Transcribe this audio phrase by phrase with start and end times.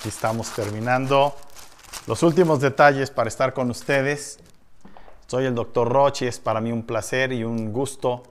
[0.00, 1.36] Aquí estamos terminando
[2.06, 4.38] los últimos detalles para estar con ustedes.
[5.26, 8.22] Soy el doctor Rochi, es para mí un placer y un gusto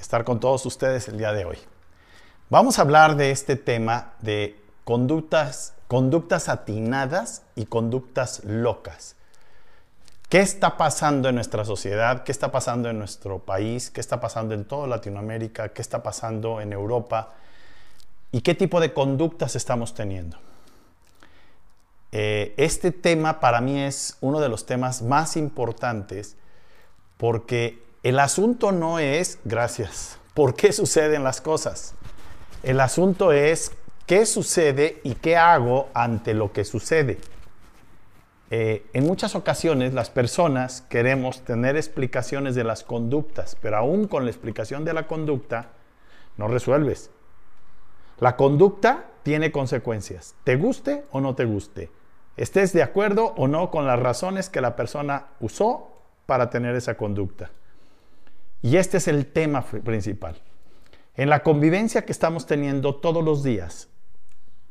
[0.00, 1.58] estar con todos ustedes el día de hoy.
[2.48, 9.14] Vamos a hablar de este tema de conductas, conductas atinadas y conductas locas.
[10.30, 12.24] ¿Qué está pasando en nuestra sociedad?
[12.24, 13.90] ¿Qué está pasando en nuestro país?
[13.90, 15.68] ¿Qué está pasando en toda Latinoamérica?
[15.68, 17.34] ¿Qué está pasando en Europa?
[18.32, 20.38] ¿Y qué tipo de conductas estamos teniendo?
[22.12, 26.36] Eh, este tema para mí es uno de los temas más importantes
[27.16, 31.94] porque el asunto no es, gracias, por qué suceden las cosas.
[32.62, 33.72] El asunto es
[34.06, 37.18] qué sucede y qué hago ante lo que sucede.
[38.52, 44.24] Eh, en muchas ocasiones las personas queremos tener explicaciones de las conductas, pero aún con
[44.24, 45.68] la explicación de la conducta
[46.36, 47.10] no resuelves.
[48.18, 51.90] La conducta tiene consecuencias, te guste o no te guste,
[52.36, 55.90] estés de acuerdo o no con las razones que la persona usó
[56.26, 57.50] para tener esa conducta.
[58.62, 60.36] Y este es el tema principal.
[61.16, 63.88] En la convivencia que estamos teniendo todos los días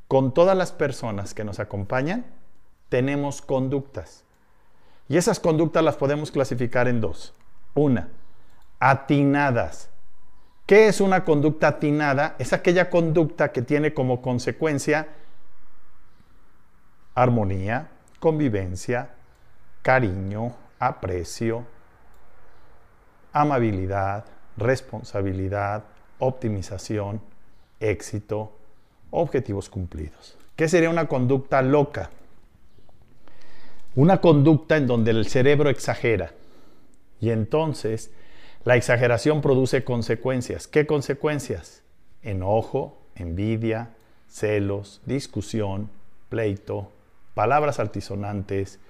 [0.08, 2.26] con todas las personas que nos acompañan,
[2.90, 4.24] tenemos conductas.
[5.08, 7.34] Y esas conductas las podemos clasificar en dos.
[7.76, 8.10] Una,
[8.80, 9.90] atinadas.
[10.66, 12.36] ¿Qué es una conducta atinada?
[12.40, 15.10] Es aquella conducta que tiene como consecuencia
[17.16, 19.10] armonía, convivencia,
[19.82, 21.66] cariño, aprecio,
[23.34, 24.26] amabilidad,
[24.58, 25.84] responsabilidad,
[26.20, 27.22] optimización,
[27.80, 28.52] éxito,
[29.12, 30.38] objetivos cumplidos.
[30.56, 32.10] ¿Qué sería una conducta loca?
[33.96, 36.34] Una conducta en donde el cerebro exagera.
[37.20, 38.12] Y entonces
[38.64, 40.68] la exageración produce consecuencias.
[40.68, 41.82] ¿Qué consecuencias?
[42.22, 43.92] Enojo, envidia,
[44.28, 45.90] celos, discusión,
[46.30, 46.92] pleito,
[47.40, 48.82] palabras altisonantes,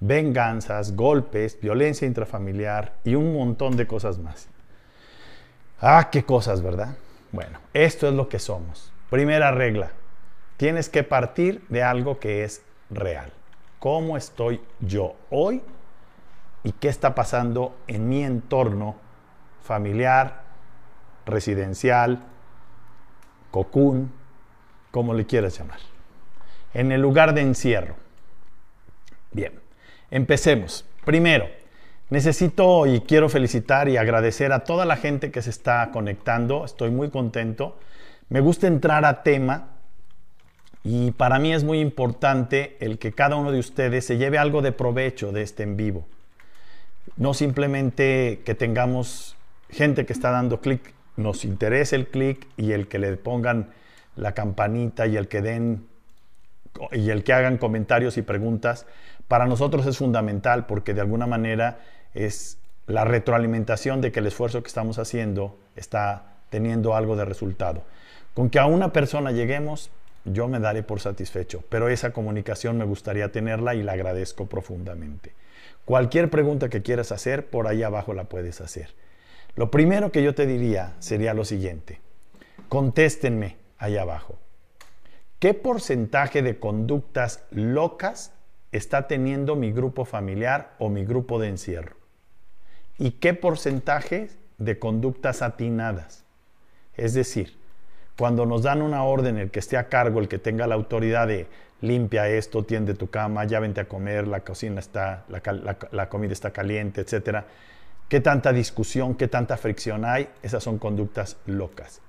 [0.00, 4.48] venganzas, golpes, violencia intrafamiliar y un montón de cosas más.
[5.80, 6.96] Ah, qué cosas, ¿verdad?
[7.30, 8.92] Bueno, esto es lo que somos.
[9.10, 9.92] Primera regla,
[10.56, 13.30] tienes que partir de algo que es real
[13.84, 15.62] cómo estoy yo hoy
[16.62, 18.96] y qué está pasando en mi entorno
[19.62, 20.40] familiar,
[21.26, 22.24] residencial,
[23.50, 24.10] cocún,
[24.90, 25.80] como le quieras llamar,
[26.74, 27.96] en el lugar de encierro.
[29.32, 29.52] Bien,
[30.10, 30.84] empecemos.
[31.04, 31.48] Primero,
[32.10, 36.64] necesito y quiero felicitar y agradecer a toda la gente que se está conectando.
[36.64, 37.78] Estoy muy contento.
[38.28, 39.68] Me gusta entrar a tema
[40.82, 44.60] y para mí es muy importante el que cada uno de ustedes se lleve algo
[44.60, 46.06] de provecho de este en vivo.
[47.16, 49.36] No simplemente que tengamos
[49.70, 53.70] gente que está dando clic, nos interese el clic y el que le pongan
[54.16, 55.86] la campanita y el que den
[56.92, 58.86] y el que hagan comentarios y preguntas,
[59.28, 61.78] para nosotros es fundamental porque de alguna manera
[62.14, 67.82] es la retroalimentación de que el esfuerzo que estamos haciendo está teniendo algo de resultado.
[68.34, 69.90] Con que a una persona lleguemos,
[70.24, 75.32] yo me daré por satisfecho, pero esa comunicación me gustaría tenerla y la agradezco profundamente.
[75.84, 78.94] Cualquier pregunta que quieras hacer, por ahí abajo la puedes hacer.
[79.54, 82.00] Lo primero que yo te diría sería lo siguiente.
[82.68, 84.38] Contéstenme ahí abajo.
[85.44, 88.32] ¿Qué porcentaje de conductas locas
[88.72, 91.96] está teniendo mi grupo familiar o mi grupo de encierro?
[92.96, 96.24] ¿Y qué porcentaje de conductas atinadas?
[96.96, 97.58] Es decir,
[98.16, 101.28] cuando nos dan una orden, el que esté a cargo, el que tenga la autoridad
[101.28, 101.46] de
[101.82, 106.52] limpia esto, tiende tu cama, ya vente a comer, la cocina está, la, comida está
[106.52, 107.44] caliente, etcétera.
[108.08, 110.26] ¿Qué tanta discusión, qué tanta fricción hay?
[110.42, 112.00] Esas son conductas locas.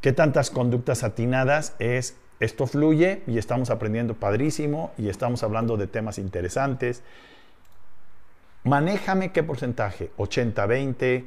[0.00, 5.86] ¿Qué tantas conductas atinadas es esto fluye y estamos aprendiendo padrísimo y estamos hablando de
[5.86, 7.02] temas interesantes?
[8.64, 11.24] Manéjame qué porcentaje, 80-20,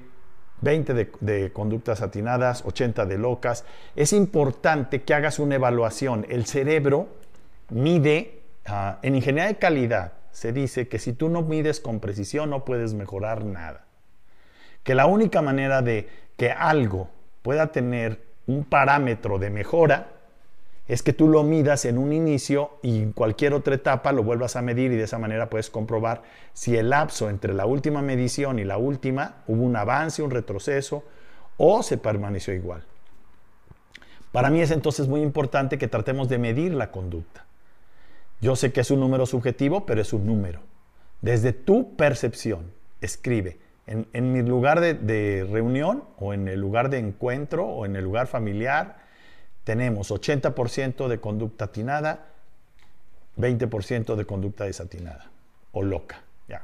[0.61, 3.63] 20 de, conductas atinadas, 80 de locas.
[3.95, 6.25] Es importante que hagas una evaluación.
[6.29, 7.07] El cerebro
[7.69, 12.49] mide, ah, en ingeniería de calidad se dice que si tú no mides con precisión
[12.49, 13.85] no puedes mejorar nada.
[14.83, 17.09] Que la única manera de que algo
[17.41, 20.16] pueda tener un parámetro de mejora
[20.87, 24.55] es que tú lo midas en un inicio y en cualquier otra etapa lo vuelvas
[24.55, 26.23] a medir y de esa manera puedes comprobar
[26.53, 31.03] si el lapso entre la última medición y la última hubo un avance, un retroceso
[31.57, 32.83] o se permaneció igual.
[34.31, 37.45] Para mí es entonces muy importante que tratemos de medir la conducta.
[38.39, 40.61] Yo sé que es un número subjetivo, pero es un número.
[41.21, 43.57] Desde tu percepción, escribe,
[43.87, 48.27] en, mi lugar de reunión o en el lugar de encuentro o en el lugar
[48.27, 49.06] familiar,
[49.67, 52.27] tenemos 80% de conducta atinada,
[53.37, 55.29] 20% de conducta desatinada
[55.73, 56.21] o loca.
[56.47, 56.63] Ya.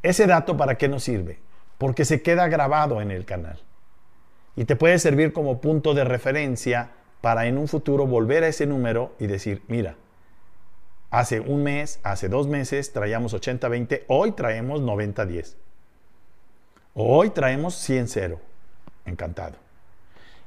[0.00, 1.40] Ese dato para qué nos sirve?
[1.76, 3.58] Porque se queda grabado en el canal
[4.54, 8.64] y te puede servir como punto de referencia para en un futuro volver a ese
[8.64, 9.96] número y decir, mira,
[11.10, 15.56] hace un mes, hace dos meses traíamos 80-20, hoy traemos 90-10.
[16.94, 18.38] Hoy traemos 100-0.
[19.04, 19.63] Encantado.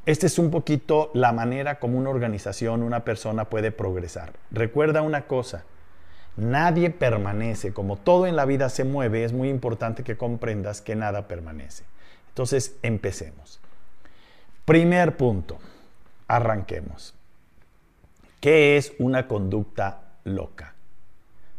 [0.07, 4.31] Esta es un poquito la manera como una organización, una persona puede progresar.
[4.51, 5.65] Recuerda una cosa,
[6.37, 10.95] nadie permanece, como todo en la vida se mueve, es muy importante que comprendas que
[10.95, 11.83] nada permanece.
[12.29, 13.59] Entonces, empecemos.
[14.63, 15.57] Primer punto,
[16.29, 17.13] arranquemos.
[18.39, 20.73] ¿Qué es una conducta loca?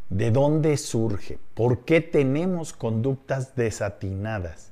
[0.08, 1.38] ¿De dónde surge?
[1.52, 4.67] ¿Por qué tenemos conductas desatinadas?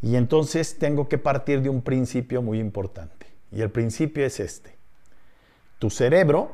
[0.00, 3.26] Y entonces tengo que partir de un principio muy importante.
[3.50, 4.76] Y el principio es este.
[5.78, 6.52] Tu cerebro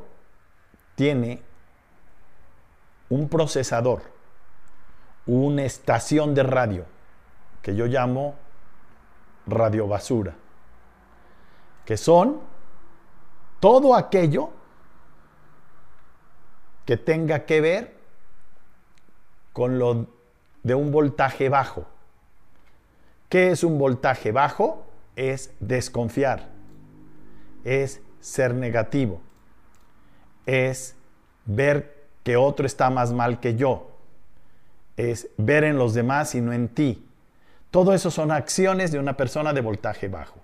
[0.95, 1.41] tiene
[3.09, 4.01] un procesador,
[5.25, 6.85] una estación de radio,
[7.61, 8.35] que yo llamo
[9.47, 10.35] radiobasura,
[11.85, 12.41] que son
[13.59, 14.49] todo aquello
[16.85, 17.97] que tenga que ver
[19.53, 20.07] con lo
[20.63, 21.87] de un voltaje bajo.
[23.35, 24.85] ¿Qué es un voltaje bajo?
[25.17, 26.47] Es desconfiar,
[27.65, 29.19] es ser negativo,
[30.45, 30.95] es
[31.43, 33.91] ver que otro está más mal que yo,
[34.95, 37.05] es ver en los demás y no en ti.
[37.71, 40.39] Todo eso son acciones de una persona de voltaje bajo.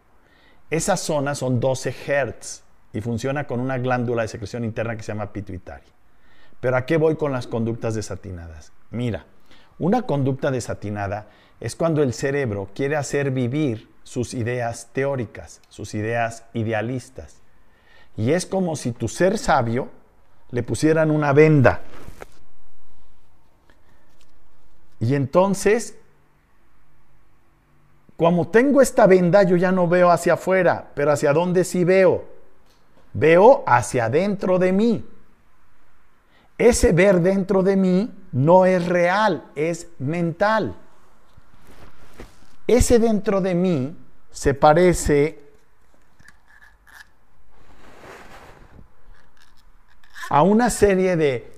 [0.69, 5.13] Esas zonas son 12 Hz y funciona con una glándula de secreción interna que se
[5.13, 5.93] llama pituitaria.
[6.59, 8.73] Pero ¿a qué voy con las conductas desatinadas?
[8.89, 9.27] Mira,
[9.79, 11.27] una conducta desatinada
[11.61, 17.37] es cuando el cerebro quiere hacer vivir sus ideas teóricas, sus ideas idealistas.
[18.17, 19.89] Y es como si tu ser sabio
[20.49, 21.81] le pusieran una venda.
[24.99, 25.95] Y entonces,
[28.17, 32.25] como tengo esta venda, yo ya no veo hacia afuera, pero hacia dónde sí veo.
[33.13, 35.05] Veo hacia dentro de mí.
[36.57, 40.75] Ese ver dentro de mí no es real, es mental.
[42.71, 43.94] Ese dentro de mí
[44.31, 45.44] se parece
[50.29, 51.51] a una serie de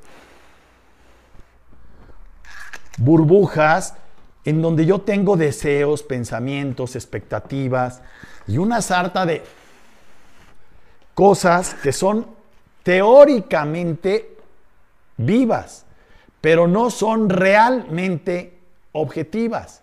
[2.98, 3.94] burbujas
[4.44, 8.02] en donde yo tengo deseos, pensamientos, expectativas
[8.48, 9.44] y una sarta de
[11.14, 12.26] cosas que son
[12.82, 14.36] teóricamente
[15.18, 15.86] vivas,
[16.42, 18.58] pero no son realmente
[18.94, 19.83] objetivas.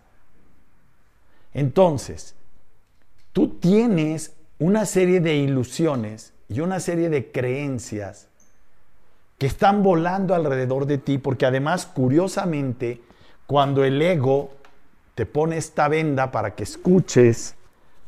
[1.52, 2.34] Entonces,
[3.32, 8.28] tú tienes una serie de ilusiones y una serie de creencias
[9.38, 13.00] que están volando alrededor de ti, porque además, curiosamente,
[13.46, 14.50] cuando el ego
[15.14, 17.54] te pone esta venda para que escuches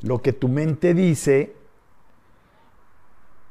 [0.02, 1.54] lo que tu mente dice,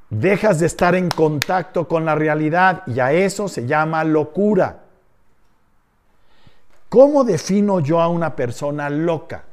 [0.10, 4.84] dejas de estar en contacto con la realidad y a eso se llama locura.
[6.90, 9.46] ¿Cómo defino yo a una persona loca?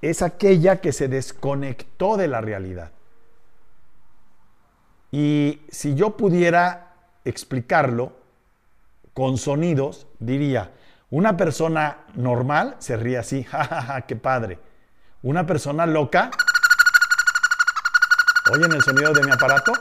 [0.00, 2.92] Es aquella que se desconectó de la realidad.
[5.10, 8.12] Y si yo pudiera explicarlo
[9.14, 10.72] con sonidos, diría,
[11.10, 14.58] una persona normal se ríe así, jajaja, qué padre.
[15.22, 16.30] Una persona loca
[18.50, 19.72] ¿Oyen el sonido de mi aparato?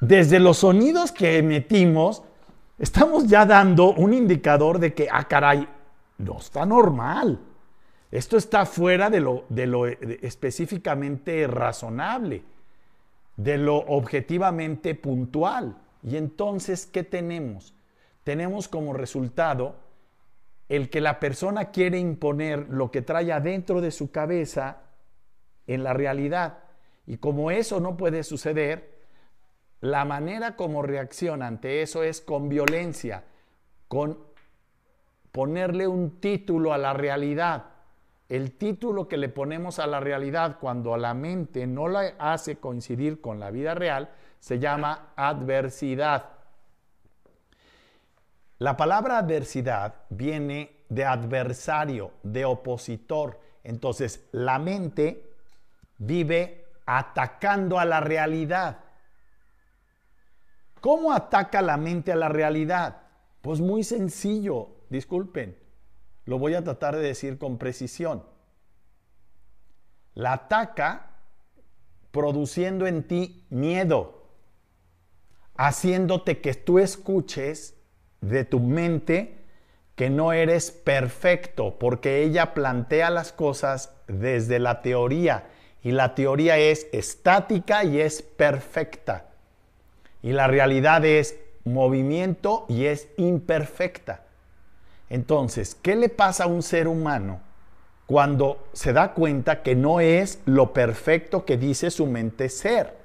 [0.00, 2.22] Desde los sonidos que emitimos,
[2.80, 5.68] estamos ya dando un indicador de que, ah, caray,
[6.18, 7.38] no está normal.
[8.10, 12.42] Esto está fuera de lo, de lo específicamente razonable,
[13.36, 15.76] de lo objetivamente puntual.
[16.02, 17.74] Y entonces, ¿qué tenemos?
[18.24, 19.76] Tenemos como resultado
[20.68, 24.78] el que la persona quiere imponer lo que trae adentro de su cabeza
[25.66, 26.58] en la realidad.
[27.06, 28.99] Y como eso no puede suceder,
[29.80, 33.24] la manera como reacciona ante eso es con violencia,
[33.88, 34.18] con
[35.32, 37.64] ponerle un título a la realidad.
[38.28, 43.20] El título que le ponemos a la realidad cuando la mente no la hace coincidir
[43.20, 46.30] con la vida real se llama adversidad.
[48.58, 53.40] La palabra adversidad viene de adversario, de opositor.
[53.64, 55.30] Entonces, la mente
[55.98, 58.80] vive atacando a la realidad.
[60.80, 63.02] ¿Cómo ataca la mente a la realidad?
[63.42, 65.56] Pues muy sencillo, disculpen,
[66.24, 68.24] lo voy a tratar de decir con precisión.
[70.14, 71.10] La ataca
[72.10, 74.26] produciendo en ti miedo,
[75.56, 77.76] haciéndote que tú escuches
[78.20, 79.40] de tu mente
[79.94, 85.48] que no eres perfecto, porque ella plantea las cosas desde la teoría
[85.82, 89.29] y la teoría es estática y es perfecta.
[90.22, 94.24] Y la realidad es movimiento y es imperfecta.
[95.08, 97.40] Entonces, ¿qué le pasa a un ser humano
[98.06, 102.96] cuando se da cuenta que no es lo perfecto que dice su mente ser?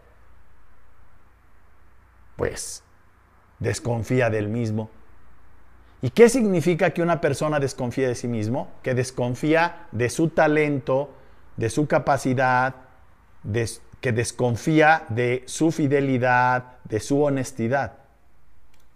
[2.36, 2.84] Pues
[3.60, 4.90] desconfía del mismo.
[6.02, 8.70] ¿Y qué significa que una persona desconfía de sí mismo?
[8.84, 11.10] Que desconfía de su talento,
[11.58, 12.76] de su capacidad,
[14.02, 17.94] que desconfía de su fidelidad, de su honestidad.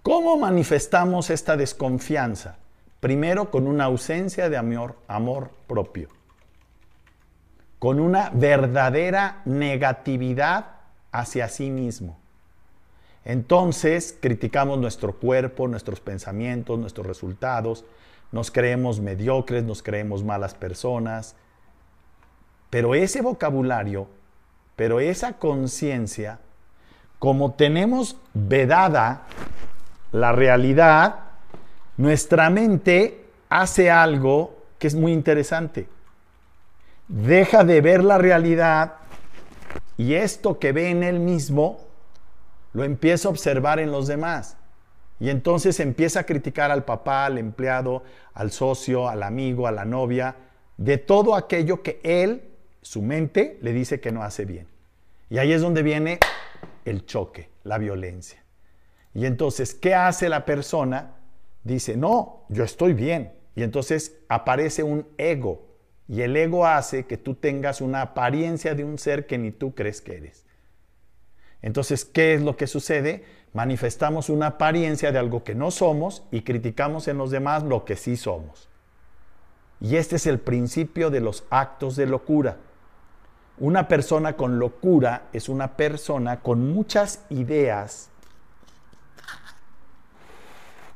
[0.04, 2.58] ¿Cómo manifestamos esta desconfianza?
[3.00, 6.10] Primero con una ausencia de amor, propio,
[7.80, 10.66] con una verdadera negatividad
[11.12, 12.18] hacia sí mismo.
[13.26, 17.86] Entonces criticamos nuestro cuerpo, nuestros pensamientos, nuestros resultados,
[18.32, 21.36] nos creemos mediocres, nos creemos malas personas,
[22.70, 24.08] pero ese vocabulario,
[24.80, 26.40] pero esa conciencia,
[27.20, 29.24] como tenemos vedada
[30.14, 31.16] la realidad,
[31.98, 35.90] nuestra mente hace algo que es muy interesante.
[37.10, 38.94] Deja de ver la realidad
[39.98, 41.82] y esto que ve en él mismo
[42.72, 44.56] lo empieza a observar en los demás.
[45.20, 49.84] Y entonces empieza a criticar al papá, al empleado, al socio, al amigo, a la
[49.84, 50.38] novia,
[50.78, 52.49] de todo aquello que él
[52.82, 54.68] su mente le dice que no hace bien.
[55.30, 56.20] Y ahí es donde viene
[56.86, 58.44] el choque, la violencia.
[59.14, 61.16] Y entonces, ¿qué hace la persona?
[61.64, 63.34] Dice, no, yo estoy bien.
[63.56, 65.68] Y entonces aparece un ego.
[66.08, 69.76] Y el ego hace que tú tengas una apariencia de un ser que ni tú
[69.76, 70.46] crees que eres.
[71.62, 73.26] Entonces, ¿qué es lo que sucede?
[73.54, 77.96] Manifestamos una apariencia de algo que no somos y criticamos en los demás lo que
[77.96, 78.70] sí somos.
[79.82, 82.58] Y este es el principio de los actos de locura.
[83.60, 88.10] Una persona con locura es una persona con muchas ideas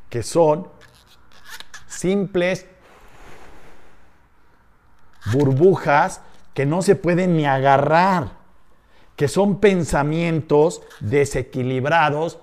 [0.09, 0.69] que son
[1.87, 2.65] simples
[5.33, 6.21] burbujas
[6.53, 8.31] que no se pueden ni agarrar,
[9.15, 12.39] que son pensamientos desequilibrados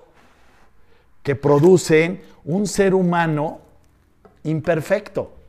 [1.22, 3.60] que producen un ser humano
[4.42, 5.39] imperfecto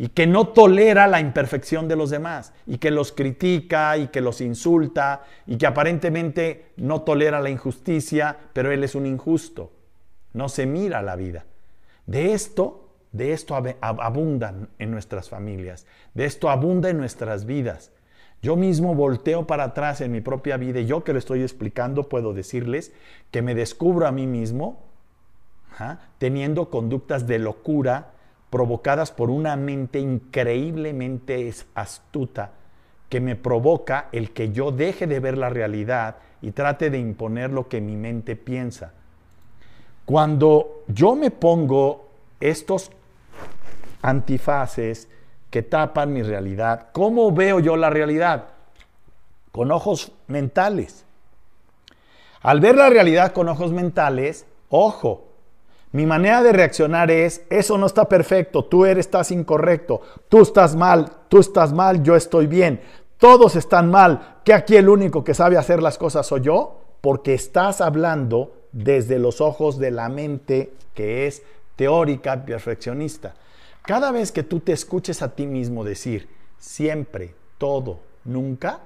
[0.00, 4.22] y que no tolera la imperfección de los demás y que los critica y que
[4.22, 9.72] los insulta y que aparentemente no tolera la injusticia, pero él es un injusto.
[10.32, 11.44] No se mira la vida.
[12.06, 17.92] De esto, de esto abundan en nuestras familias, de esto abunda en nuestras vidas.
[18.40, 22.08] Yo mismo volteo para atrás en mi propia vida y yo que lo estoy explicando
[22.08, 22.94] puedo decirles
[23.30, 24.82] que me descubro a mí mismo
[26.16, 28.12] teniendo conductas de locura,
[28.50, 32.50] provocadas por una mente increíblemente astuta
[33.08, 37.50] que me provoca el que yo deje de ver la realidad y trate de imponer
[37.50, 38.92] lo que mi mente piensa.
[40.04, 42.08] Cuando yo me pongo
[42.40, 42.90] estos
[44.02, 45.08] antifaces
[45.50, 48.46] que tapan mi realidad, ¿cómo veo yo la realidad?
[49.52, 51.04] Con ojos mentales.
[52.42, 55.29] Al ver la realidad con ojos mentales, ojo,
[55.92, 60.76] mi manera de reaccionar es, eso no está perfecto, tú eres, estás incorrecto, tú estás
[60.76, 62.80] mal, tú estás mal, yo estoy bien,
[63.18, 67.34] todos están mal, que aquí el único que sabe hacer las cosas soy yo, porque
[67.34, 71.42] estás hablando desde los ojos de la mente que es
[71.74, 73.34] teórica, perfeccionista.
[73.82, 76.28] Cada vez que tú te escuches a ti mismo decir
[76.58, 78.80] siempre, todo, nunca,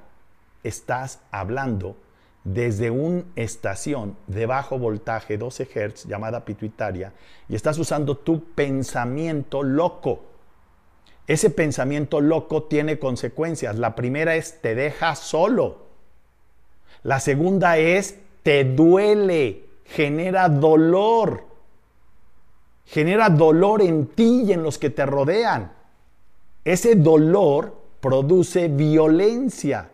[0.62, 1.96] estás hablando
[2.44, 7.14] desde una estación de bajo voltaje 12 Hz llamada pituitaria
[7.48, 10.26] y estás usando tu pensamiento loco.
[11.26, 13.76] Ese pensamiento loco tiene consecuencias.
[13.76, 15.84] La primera es te deja solo.
[17.02, 21.44] La segunda es te duele, genera dolor.
[22.84, 25.72] Genera dolor en ti y en los que te rodean.
[26.62, 29.90] Ese dolor produce violencia.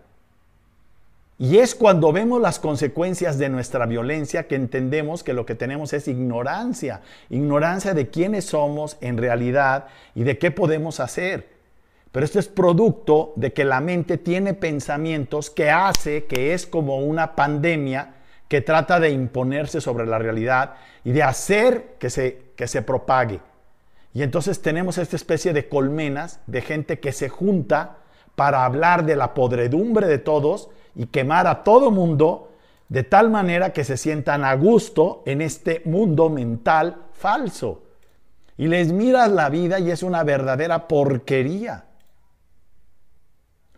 [1.43, 5.95] Y es cuando vemos las consecuencias de nuestra violencia que entendemos que lo que tenemos
[5.95, 11.49] es ignorancia, ignorancia de quiénes somos en realidad y de qué podemos hacer.
[12.13, 16.99] Pero esto es producto de que la mente tiene pensamientos que hace que es como
[16.99, 18.17] una pandemia
[18.47, 23.41] que trata de imponerse sobre la realidad y de hacer que se, que se propague.
[24.13, 27.97] Y entonces tenemos esta especie de colmenas de gente que se junta
[28.35, 32.51] para hablar de la podredumbre de todos y quemar a todo mundo
[32.89, 37.85] de tal manera que se sientan a gusto en este mundo mental falso.
[38.57, 41.85] Y les miras la vida y es una verdadera porquería.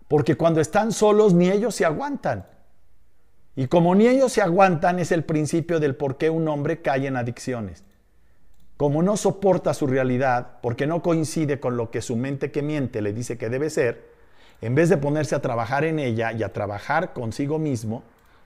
[0.09, 2.47] Porque cuando están solos ni ellos se aguantan.
[3.55, 7.07] Y como ni ellos se aguantan es el principio del por qué un hombre cae
[7.07, 7.85] en adicciones.
[8.79, 13.03] Como no soporta su realidad, porque no coincide con lo que su mente que miente
[13.03, 14.12] le dice que debe ser,
[14.63, 18.05] en vez de ponerse a trabajar en ella y a trabajar consigo mismo,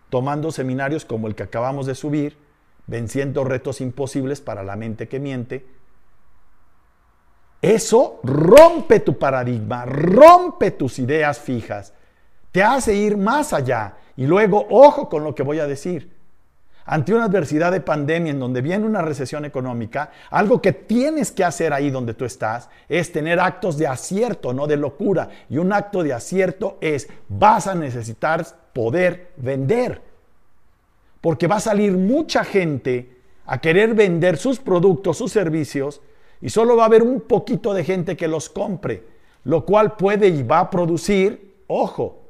[0.09, 2.39] tomando seminarios como el que acabamos de subir,
[2.87, 5.67] venciendo retos imposibles para la mente que miente.
[7.61, 11.93] Eso rompe tu paradigma, rompe tus ideas fijas,
[12.51, 13.97] te hace ir más allá.
[14.17, 16.16] Y luego, ojo con lo que voy a decir.
[16.89, 21.43] Ante una adversidad de pandemia en donde viene una recesión económica, algo que tienes que
[21.43, 25.29] hacer ahí donde tú estás es tener actos de acierto, no de locura.
[25.51, 30.01] Y un acto de acierto es, vas a necesitar poder vender.
[31.21, 33.17] Porque va a salir mucha gente
[33.47, 36.01] a querer vender sus productos, sus servicios,
[36.41, 39.03] y solo va a haber un poquito de gente que los compre,
[39.43, 42.23] lo cual puede y va a producir, ojo,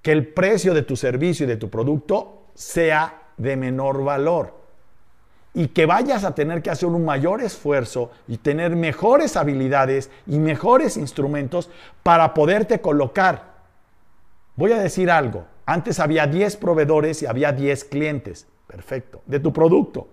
[0.00, 4.58] que el precio de tu servicio y de tu producto sea de menor valor
[5.54, 10.38] y que vayas a tener que hacer un mayor esfuerzo y tener mejores habilidades y
[10.38, 11.70] mejores instrumentos
[12.02, 13.56] para poderte colocar.
[14.56, 18.46] Voy a decir algo, antes había 10 proveedores y había 10 clientes.
[18.66, 19.22] Perfecto.
[19.26, 20.08] De tu producto.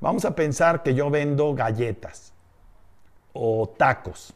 [0.00, 2.32] Vamos a pensar que yo vendo galletas
[3.32, 4.34] o tacos.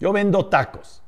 [0.00, 1.02] Yo vendo tacos.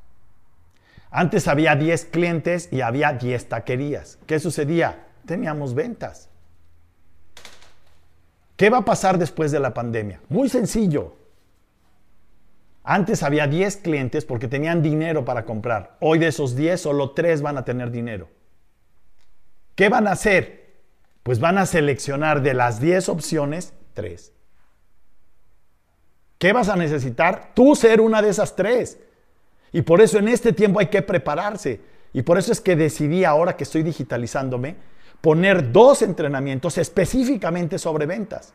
[1.10, 4.18] Antes había 10 clientes y había 10 taquerías.
[4.26, 5.06] ¿Qué sucedía?
[5.26, 6.28] Teníamos ventas.
[8.56, 10.20] ¿Qué va a pasar después de la pandemia?
[10.28, 11.16] Muy sencillo.
[12.84, 15.96] Antes había 10 clientes porque tenían dinero para comprar.
[16.00, 18.28] Hoy de esos 10 solo 3 van a tener dinero.
[19.74, 20.74] ¿Qué van a hacer?
[21.22, 24.32] Pues van a seleccionar de las 10 opciones 3.
[26.38, 27.52] ¿Qué vas a necesitar?
[27.54, 28.98] Tú ser una de esas 3.
[29.72, 31.80] Y por eso en este tiempo hay que prepararse.
[32.12, 34.76] Y por eso es que decidí ahora que estoy digitalizándome
[35.22, 38.52] poner dos entrenamientos específicamente sobre ventas.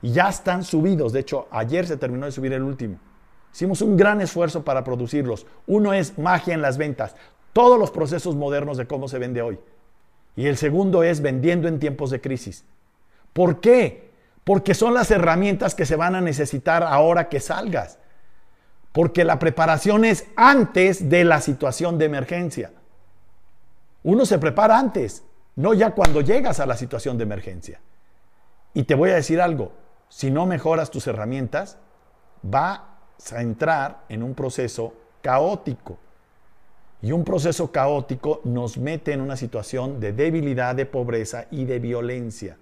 [0.00, 1.12] Y ya están subidos.
[1.12, 2.98] De hecho, ayer se terminó de subir el último.
[3.52, 5.46] Hicimos un gran esfuerzo para producirlos.
[5.66, 7.14] Uno es magia en las ventas,
[7.52, 9.60] todos los procesos modernos de cómo se vende hoy.
[10.34, 12.64] Y el segundo es vendiendo en tiempos de crisis.
[13.34, 14.10] ¿Por qué?
[14.44, 17.98] Porque son las herramientas que se van a necesitar ahora que salgas.
[18.92, 22.72] Porque la preparación es antes de la situación de emergencia.
[24.02, 25.22] Uno se prepara antes,
[25.56, 27.80] no ya cuando llegas a la situación de emergencia.
[28.74, 29.72] Y te voy a decir algo,
[30.08, 31.78] si no mejoras tus herramientas,
[32.42, 32.98] va
[33.32, 35.98] a entrar en un proceso caótico.
[37.02, 41.78] Y un proceso caótico nos mete en una situación de debilidad, de pobreza y de
[41.78, 42.56] violencia.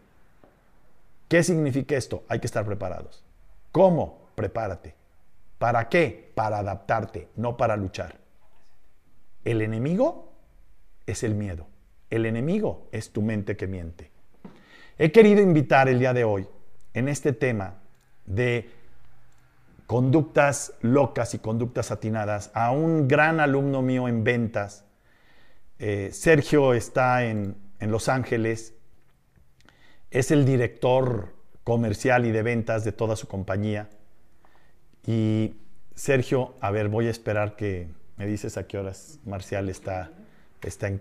[1.29, 2.25] ¿Qué significa esto?
[2.29, 3.23] Hay que estar preparados.
[3.71, 4.19] ¿Cómo?
[4.35, 4.95] Prepárate.
[5.59, 6.33] ¿Para qué?
[6.35, 8.17] Para adaptarte, no para luchar.
[9.45, 10.33] El enemigo
[11.07, 11.67] es el miedo.
[12.11, 14.11] El enemigo es tu mente que miente.
[14.99, 16.47] He querido invitar el día de hoy
[16.93, 17.77] en este tema
[18.27, 18.69] de
[19.87, 24.85] conductas locas y conductas atinadas a un gran alumno mío en ventas.
[25.79, 28.75] Eh, Sergio está en, en Los Ángeles,
[30.11, 33.89] es el director comercial y de ventas de toda su compañía.
[35.07, 35.57] Y
[35.95, 40.13] Sergio, a ver, voy a esperar que me dices a qué horas Marcial está,
[40.69, 40.99] está en,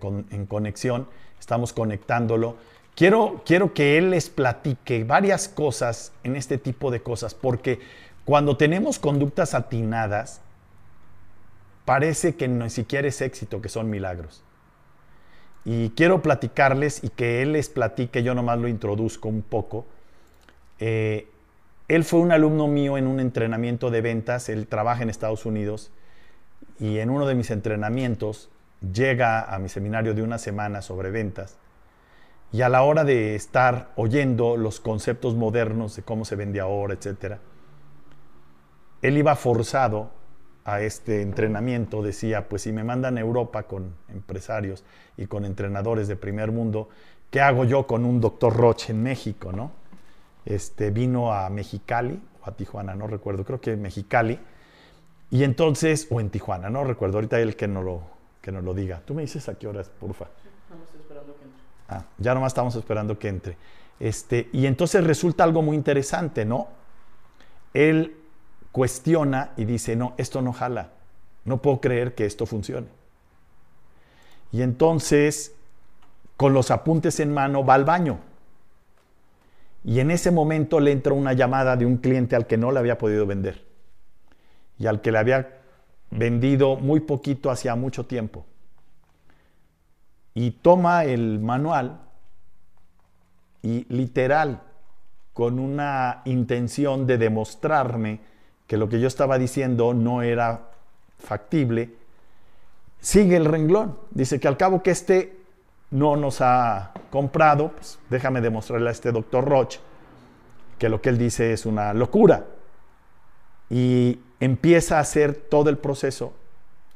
[0.47, 1.07] conexión.
[1.39, 2.57] Estamos conectándolo.
[2.95, 7.79] Quiero, quiero que él les platique varias cosas en este tipo de cosas, porque
[8.25, 10.41] cuando tenemos conductas atinadas,
[11.85, 14.43] parece que no siquiera es éxito, que son milagros.
[15.65, 19.85] Y quiero platicarles y que él les platique, yo nomás lo introduzco un poco.
[20.79, 21.27] Eh,
[21.87, 25.91] él fue un alumno mío en un entrenamiento de ventas, él trabaja en Estados Unidos
[26.79, 28.49] y en uno de mis entrenamientos
[28.81, 31.57] llega a mi seminario de una semana sobre ventas
[32.51, 36.93] y a la hora de estar oyendo los conceptos modernos de cómo se vende ahora,
[36.93, 37.39] etcétera,
[39.01, 40.11] él iba forzado
[40.65, 44.83] a este entrenamiento, decía, pues si me mandan a Europa con empresarios
[45.17, 46.89] y con entrenadores de primer mundo,
[47.29, 49.71] ¿qué hago yo con un doctor Roche en México, no?
[50.45, 54.39] Este, vino a Mexicali o a Tijuana, no recuerdo, creo que Mexicali,
[55.31, 58.73] y entonces, o en Tijuana, no recuerdo, ahorita él que no lo, que nos lo
[58.73, 59.01] diga.
[59.05, 60.25] Tú me dices a qué horas, porfa.
[60.99, 61.61] esperando que entre.
[61.89, 63.57] Ah, ya nomás estamos esperando que entre.
[63.99, 66.67] Este, y entonces resulta algo muy interesante, ¿no?
[67.73, 68.15] Él
[68.71, 70.91] cuestiona y dice, no, esto no jala,
[71.45, 72.87] no puedo creer que esto funcione.
[74.51, 75.53] Y entonces,
[76.37, 78.19] con los apuntes en mano, va al baño.
[79.83, 82.79] Y en ese momento le entra una llamada de un cliente al que no le
[82.79, 83.65] había podido vender.
[84.77, 85.58] Y al que le había
[86.11, 88.45] vendido muy poquito hacía mucho tiempo.
[90.33, 91.99] Y toma el manual
[93.61, 94.61] y literal,
[95.33, 98.19] con una intención de demostrarme
[98.67, 100.69] que lo que yo estaba diciendo no era
[101.17, 101.93] factible,
[102.99, 103.97] sigue el renglón.
[104.11, 105.37] Dice que al cabo que este
[105.91, 109.79] no nos ha comprado, pues déjame demostrarle a este doctor Roche
[110.77, 112.45] que lo que él dice es una locura.
[113.69, 116.33] Y empieza a hacer todo el proceso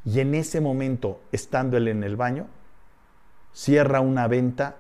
[0.06, 2.48] y en ese momento, estando él en el baño,
[3.54, 4.76] cierra una venta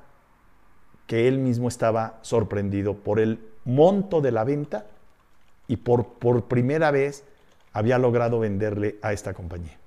[1.07, 4.85] que él mismo estaba sorprendido por el monto de la venta
[5.67, 7.23] y por, por primera vez
[7.71, 9.77] había logrado venderle a esta compañía.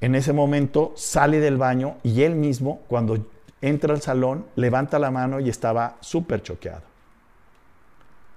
[0.00, 3.26] En ese momento sale del baño y él mismo, cuando
[3.60, 6.93] entra al salón, levanta la mano y estaba súper choqueado.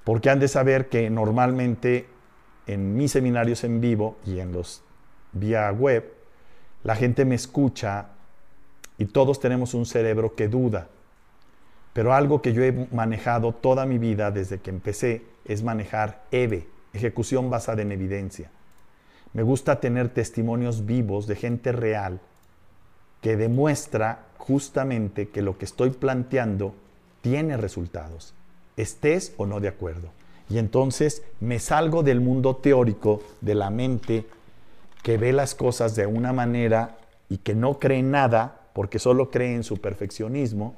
[0.07, 2.05] Porque han de saber que normalmente
[2.65, 4.81] en mis seminarios en vivo y en los
[5.33, 6.13] vía web,
[6.85, 8.05] la gente me escucha
[8.97, 10.87] y todos tenemos un cerebro que duda.
[11.91, 16.69] Pero algo que yo he manejado toda mi vida desde que empecé es manejar EVE,
[16.93, 18.49] ejecución basada en evidencia.
[19.33, 22.21] Me gusta tener testimonios vivos de gente real
[23.19, 26.75] que demuestra justamente que lo que estoy planteando
[27.19, 28.36] tiene resultados,
[28.77, 30.09] estés o no de acuerdo.
[30.49, 34.25] Y entonces me salgo del mundo teórico, de la mente
[35.03, 36.97] que ve las cosas de una manera
[37.29, 40.75] y que no cree nada, porque solo cree en su perfeccionismo,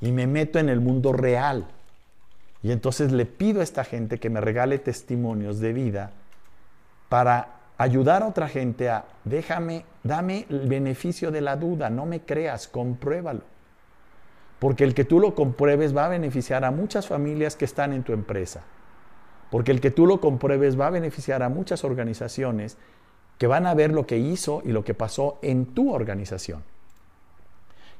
[0.00, 1.66] y me meto en el mundo real.
[2.62, 6.10] Y entonces le pido a esta gente que me regale testimonios de vida
[7.08, 12.20] para ayudar a otra gente a, déjame, dame el beneficio de la duda, no me
[12.20, 13.42] creas, compruébalo.
[14.58, 18.02] Porque el que tú lo compruebes va a beneficiar a muchas familias que están en
[18.02, 18.62] tu empresa.
[19.50, 22.76] Porque el que tú lo compruebes va a beneficiar a muchas organizaciones
[23.38, 26.62] que van a ver lo que hizo y lo que pasó en tu organización.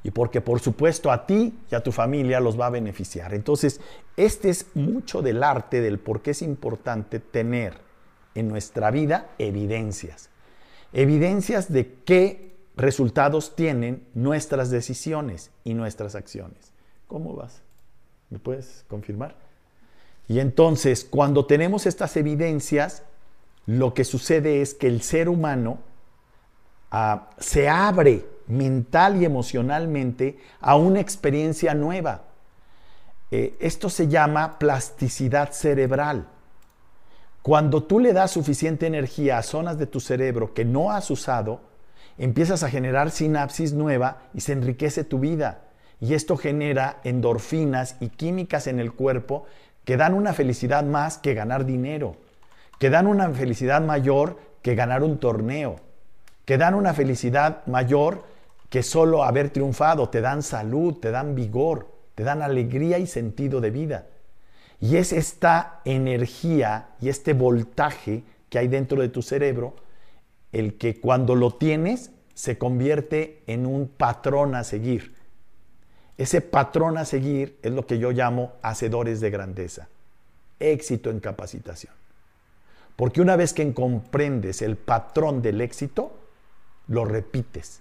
[0.02, 3.34] Y porque por supuesto a ti y a tu familia los va a beneficiar.
[3.34, 3.80] Entonces,
[4.16, 7.78] este es mucho del arte del por qué es importante tener
[8.34, 10.30] en nuestra vida evidencias.
[10.92, 16.72] Evidencias de qué resultados tienen nuestras decisiones y nuestras acciones.
[17.06, 17.62] ¿Cómo vas?
[18.30, 19.36] ¿Me puedes confirmar?
[20.26, 23.02] Y entonces, cuando tenemos estas evidencias,
[23.66, 25.78] lo que sucede es que el ser humano
[26.90, 32.24] ah, se abre mental y emocionalmente a una experiencia nueva.
[33.30, 36.28] Eh, esto se llama plasticidad cerebral.
[37.42, 41.60] Cuando tú le das suficiente energía a zonas de tu cerebro que no has usado,
[42.18, 45.62] empiezas a generar sinapsis nueva y se enriquece tu vida.
[46.00, 49.46] Y esto genera endorfinas y químicas en el cuerpo
[49.84, 52.16] que dan una felicidad más que ganar dinero,
[52.78, 55.76] que dan una felicidad mayor que ganar un torneo,
[56.44, 58.24] que dan una felicidad mayor
[58.70, 63.60] que solo haber triunfado, te dan salud, te dan vigor, te dan alegría y sentido
[63.60, 64.06] de vida.
[64.80, 69.74] Y es esta energía y este voltaje que hay dentro de tu cerebro
[70.54, 75.14] el que cuando lo tienes se convierte en un patrón a seguir.
[76.16, 79.88] Ese patrón a seguir es lo que yo llamo hacedores de grandeza,
[80.60, 81.92] éxito en capacitación.
[82.94, 86.12] Porque una vez que comprendes el patrón del éxito,
[86.86, 87.80] lo repites.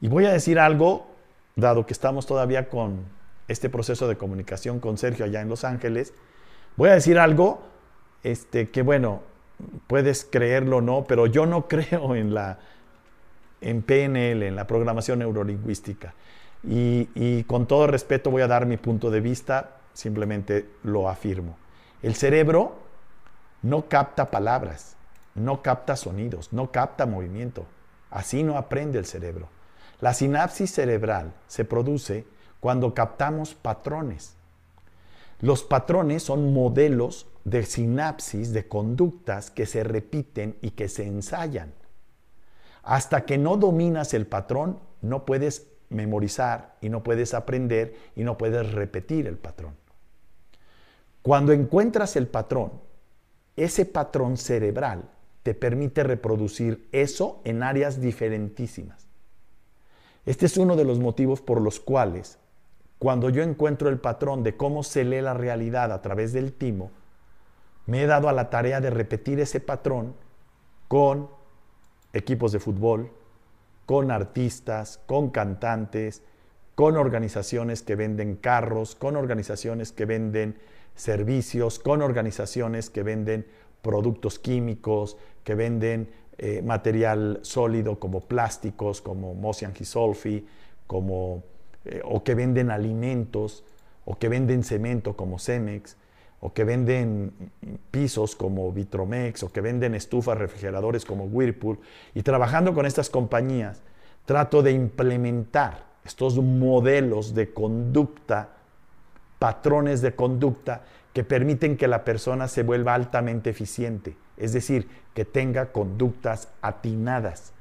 [0.00, 1.08] Y voy a decir algo,
[1.56, 3.04] dado que estamos todavía con
[3.48, 6.14] este proceso de comunicación con Sergio allá en Los Ángeles,
[6.76, 7.60] voy a decir algo
[8.22, 9.20] este, que, bueno,
[9.86, 12.58] puedes creerlo o no, pero yo no creo en la
[13.62, 16.14] en PNL, en la programación neurolingüística.
[16.64, 21.56] Y, con todo respeto voy a dar mi punto de vista, simplemente lo afirmo.
[22.02, 22.76] El cerebro
[23.62, 24.96] no capta palabras,
[25.34, 27.66] no capta sonidos, no capta movimiento.
[28.10, 29.48] Así no aprende el cerebro.
[30.00, 32.26] La sinapsis cerebral se produce
[32.60, 34.36] cuando captamos patrones.
[35.42, 41.74] Los patrones son modelos de sinapsis, de conductas que se repiten y que se ensayan.
[42.84, 48.38] Hasta que no dominas el patrón, no puedes memorizar y no puedes aprender y no
[48.38, 49.74] puedes repetir el patrón.
[51.22, 52.80] Cuando encuentras el patrón,
[53.56, 55.10] ese patrón cerebral
[55.42, 59.08] te permite reproducir eso en áreas diferentísimas.
[60.24, 62.38] Este es uno de los motivos por los cuales,
[63.02, 66.92] cuando yo encuentro el patrón de cómo se lee la realidad a través del timo,
[67.86, 70.14] me he dado a la tarea de repetir ese patrón
[70.86, 71.28] con
[72.12, 73.10] equipos de fútbol,
[73.86, 76.22] con artistas, con cantantes,
[76.76, 80.56] con organizaciones que venden carros, con organizaciones que venden
[80.94, 83.48] servicios, con organizaciones que venden
[83.82, 90.46] productos químicos, que venden eh, material sólido como plásticos, como Mosian Gisolfi,
[90.86, 91.42] como,
[91.84, 93.64] eh, o que venden alimentos,
[94.04, 95.96] o que venden cemento como Cemex,
[96.40, 97.32] o que venden
[97.90, 101.78] pisos como Vitromex, o que venden estufas, refrigeradores como Whirlpool.
[102.14, 103.80] Y trabajando con estas compañías,
[104.24, 108.50] trato de implementar estos modelos de conducta,
[109.38, 115.24] patrones de conducta que permiten que la persona se vuelva altamente eficiente, es decir, que
[115.24, 117.52] tenga conductas atinadas.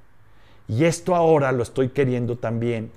[0.68, 2.92] Y esto ahora lo estoy queriendo también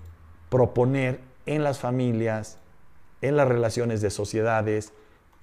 [0.48, 2.58] proponer en las familias,
[3.20, 4.92] en las relaciones de sociedades,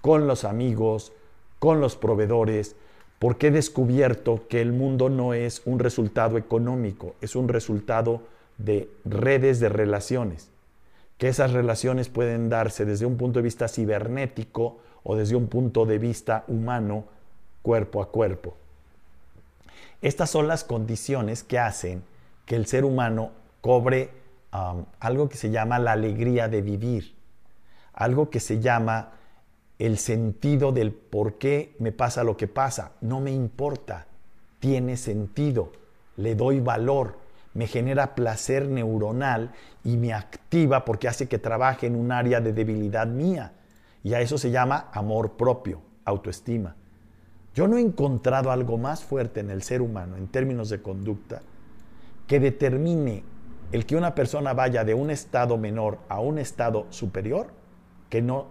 [0.01, 1.13] con los amigos,
[1.59, 2.75] con los proveedores,
[3.19, 8.23] porque he descubierto que el mundo no es un resultado económico, es un resultado
[8.57, 10.49] de redes de relaciones,
[11.17, 15.85] que esas relaciones pueden darse desde un punto de vista cibernético o desde un punto
[15.85, 17.05] de vista humano,
[17.61, 18.55] cuerpo a cuerpo.
[20.01, 22.03] Estas son las condiciones que hacen
[22.45, 24.09] que el ser humano cobre
[24.51, 27.15] algo que se llama la alegría de vivir,
[27.93, 29.11] algo que se llama
[29.79, 32.91] el sentido del por qué me pasa lo que pasa.
[33.01, 34.07] No me importa,
[34.59, 35.71] tiene sentido,
[36.17, 37.17] le doy valor,
[37.53, 39.51] me genera placer neuronal
[39.83, 43.53] y me activa porque hace que trabaje en un área de debilidad mía.
[44.03, 46.75] Y a eso se llama amor propio, autoestima.
[47.53, 51.41] Yo no he encontrado algo más fuerte en el ser humano en términos de conducta
[52.27, 53.23] que determine
[53.71, 57.47] el que una persona vaya de un estado menor a un estado superior
[58.09, 58.47] que no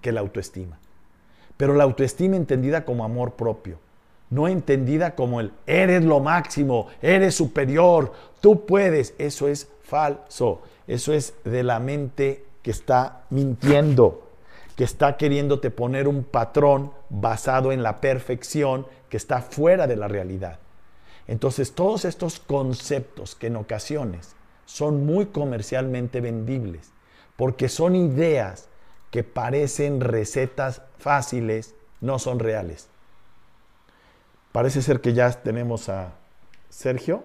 [0.00, 0.78] que la autoestima.
[1.56, 3.78] Pero la autoestima entendida como amor propio,
[4.30, 11.12] no entendida como el eres lo máximo, eres superior, tú puedes, eso es falso, eso
[11.12, 14.30] es de la mente que está mintiendo
[14.80, 20.08] que está queriéndote poner un patrón basado en la perfección que está fuera de la
[20.08, 20.58] realidad.
[21.26, 24.34] Entonces todos estos conceptos que en ocasiones
[24.70, 26.92] son muy comercialmente vendibles,
[27.36, 28.68] porque son ideas
[29.10, 32.88] que parecen recetas fáciles, no son reales.
[34.52, 36.12] Parece ser que ya tenemos a
[36.68, 37.24] Sergio.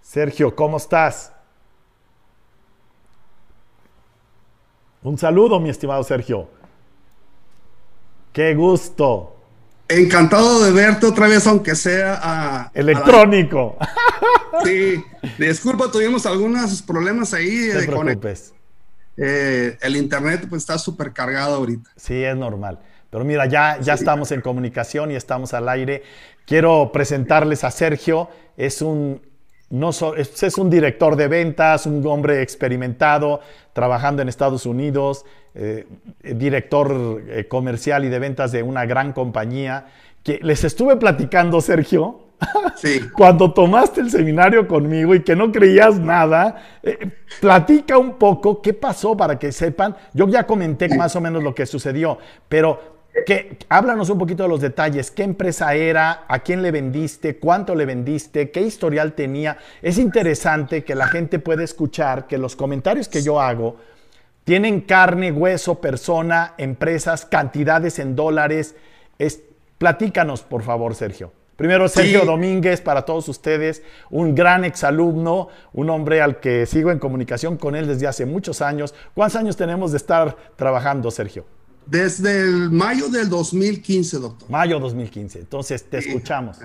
[0.00, 1.32] Sergio, ¿cómo estás?
[5.02, 6.48] Un saludo, mi estimado Sergio.
[8.32, 9.37] Qué gusto.
[9.88, 13.76] Encantado de verte otra vez, aunque sea a, electrónico.
[14.64, 15.04] Sí,
[15.38, 17.70] disculpa, tuvimos algunos problemas ahí.
[17.72, 18.52] No te preocupes.
[19.16, 21.90] Eh, el internet pues está súper cargado ahorita.
[21.96, 22.80] Sí, es normal.
[23.10, 26.02] Pero mira, ya, ya estamos en comunicación y estamos al aire.
[26.44, 28.28] Quiero presentarles a Sergio.
[28.56, 29.20] Es un
[29.70, 33.40] no es, un director de ventas, un hombre experimentado,
[33.72, 35.86] trabajando en Estados Unidos, eh,
[36.22, 39.86] director eh, comercial y de ventas de una gran compañía,
[40.22, 42.20] que les estuve platicando, Sergio,
[42.76, 43.00] sí.
[43.14, 48.72] cuando tomaste el seminario conmigo y que no creías nada, eh, platica un poco qué
[48.72, 49.96] pasó para que sepan.
[50.14, 52.97] Yo ya comenté más o menos lo que sucedió, pero
[53.68, 55.10] háblanos un poquito de los detalles.
[55.10, 56.24] ¿Qué empresa era?
[56.28, 57.36] ¿A quién le vendiste?
[57.36, 58.50] ¿Cuánto le vendiste?
[58.50, 59.58] ¿Qué historial tenía?
[59.82, 63.76] Es interesante que la gente pueda escuchar que los comentarios que yo hago
[64.44, 68.76] tienen carne, hueso, persona, empresas, cantidades en dólares.
[69.18, 69.42] Es,
[69.76, 71.32] platícanos, por favor, Sergio.
[71.56, 77.00] Primero, Sergio Domínguez, para todos ustedes, un gran exalumno, un hombre al que sigo en
[77.00, 78.94] comunicación con él desde hace muchos años.
[79.12, 81.57] ¿Cuántos años tenemos de estar trabajando, Sergio?
[81.90, 84.50] Desde el mayo del 2015, doctor.
[84.50, 85.38] Mayo 2015.
[85.38, 86.58] Entonces, te escuchamos.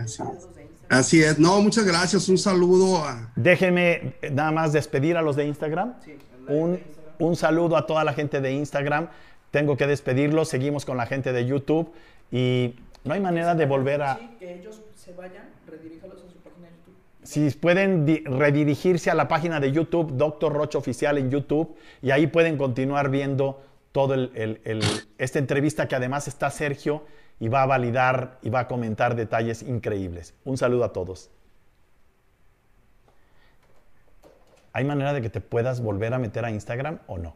[0.90, 1.40] Así es.
[1.40, 2.28] No, muchas gracias.
[2.28, 3.32] Un saludo a...
[3.36, 5.94] Déjeme nada más despedir a los de Instagram.
[6.50, 6.80] un,
[7.20, 9.08] un saludo a toda la gente de Instagram.
[9.50, 10.50] Tengo que despedirlos.
[10.50, 11.90] Seguimos con la gente de YouTube.
[12.30, 14.18] Y no hay manera de volver a...
[14.18, 16.96] Sí, que ellos se vayan, redirijalos a su página de YouTube.
[17.24, 18.06] Si pueden
[18.40, 23.10] redirigirse a la página de YouTube, Doctor Rocha Oficial en YouTube, y ahí pueden continuar
[23.10, 23.62] viendo
[23.94, 24.16] todo
[25.18, 27.06] esta entrevista que además está Sergio
[27.40, 30.34] y va a validar y va a comentar detalles increíbles.
[30.44, 31.30] Un saludo a todos.
[34.74, 37.36] ¿Hay manera de que te puedas volver a meter a Instagram o no?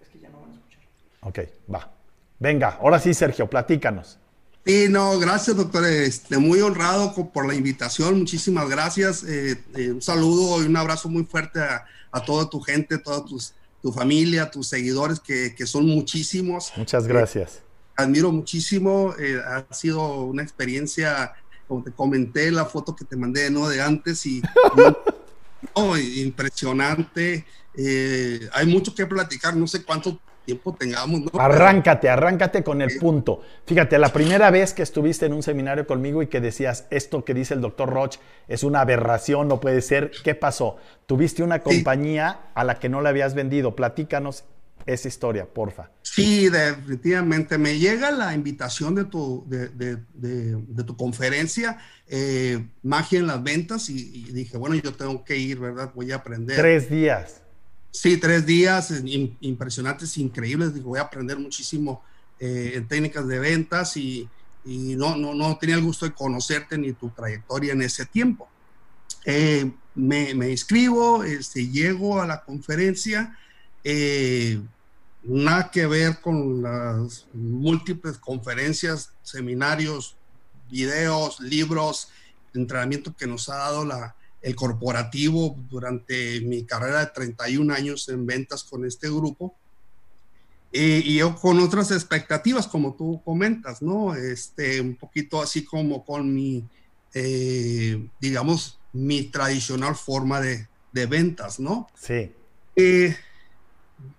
[0.00, 0.80] Es que ya no van a escuchar.
[1.20, 1.38] Ok,
[1.72, 1.90] va.
[2.38, 4.18] Venga, ahora sí, Sergio, platícanos.
[4.64, 5.84] Sí, no, gracias, doctor.
[5.84, 8.18] Este, muy honrado por la invitación.
[8.18, 9.22] Muchísimas gracias.
[9.24, 13.26] Eh, eh, un saludo y un abrazo muy fuerte a, a toda tu gente, todos
[13.26, 16.72] tus tu familia, tus seguidores, que, que son muchísimos.
[16.76, 17.56] Muchas gracias.
[17.56, 17.62] Eh,
[17.96, 21.32] admiro muchísimo, eh, ha sido una experiencia
[21.70, 23.68] como te comenté, la foto que te mandé, ¿no?
[23.68, 24.42] De antes y,
[25.76, 27.46] no, impresionante.
[27.76, 30.18] Eh, hay mucho que platicar, no sé cuánto
[30.50, 31.20] tiempo tengamos.
[31.20, 31.40] ¿no?
[31.40, 33.42] Arráncate, arráncate con el punto.
[33.66, 37.34] Fíjate, la primera vez que estuviste en un seminario conmigo y que decías, esto que
[37.34, 38.16] dice el doctor Roch
[38.48, 40.76] es una aberración, no puede ser, ¿qué pasó?
[41.06, 43.76] Tuviste una compañía a la que no le habías vendido.
[43.76, 44.44] Platícanos
[44.86, 45.90] esa historia, porfa.
[46.02, 47.58] Sí, definitivamente.
[47.58, 54.24] Me llega la invitación de tu, de, tu conferencia, eh, Magia en las Ventas, y,
[54.32, 55.92] dije, bueno, yo tengo que ir, ¿verdad?
[55.94, 56.56] Voy a aprender.
[56.56, 57.42] Tres días.
[57.92, 58.92] Sí, tres días
[59.40, 60.74] impresionantes, increíbles.
[60.74, 62.02] Digo, voy a aprender muchísimo
[62.38, 64.28] eh, en técnicas de ventas y,
[64.64, 68.48] no, no, no tenía el gusto de conocerte ni tu trayectoria en ese tiempo.
[69.24, 73.36] Eh, me, inscribo, este, llego a la conferencia
[73.82, 74.60] eh,
[75.22, 80.16] nada que ver con las múltiples conferencias, seminarios,
[80.70, 82.08] videos, libros,
[82.54, 88.26] entrenamiento que nos ha dado la, el corporativo durante mi carrera de 31 años en
[88.26, 89.54] ventas con este grupo.
[90.72, 94.14] y yo con otras expectativas, como tú comentas, ¿no?
[94.14, 96.64] Este, un poquito así como con mi,
[97.12, 101.88] eh, digamos, mi tradicional forma de, de ventas, ¿no?
[101.94, 102.32] Sí.
[102.76, 103.16] Eh,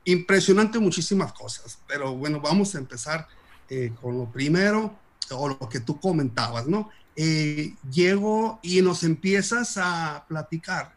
[0.06, 3.28] impresionante muchísimas cosas, pero bueno, vamos a empezar
[3.70, 4.94] eh, con lo primero,
[5.32, 6.90] o lo que tú comentabas, ¿no?
[7.16, 10.94] Eh, llego y nos empiezas a platicar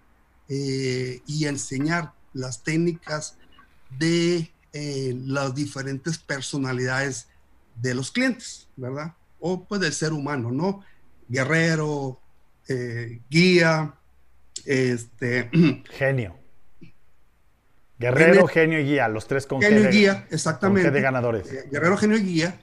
[0.48, 3.36] eh, y enseñar las técnicas
[3.98, 7.28] de las diferentes personalidades
[7.80, 9.14] de los clientes, ¿verdad?
[9.38, 10.84] O pues del ser humano, ¿no?
[11.28, 12.18] Guerrero,
[13.30, 13.94] guía,
[14.64, 15.48] este...
[15.90, 16.44] Genio
[17.98, 20.90] Guerrero, genio y guía, los tres con Genio y guía, exactamente.
[20.90, 21.50] de ganadores.
[21.50, 22.60] Eh, Guerrero, genio y guía.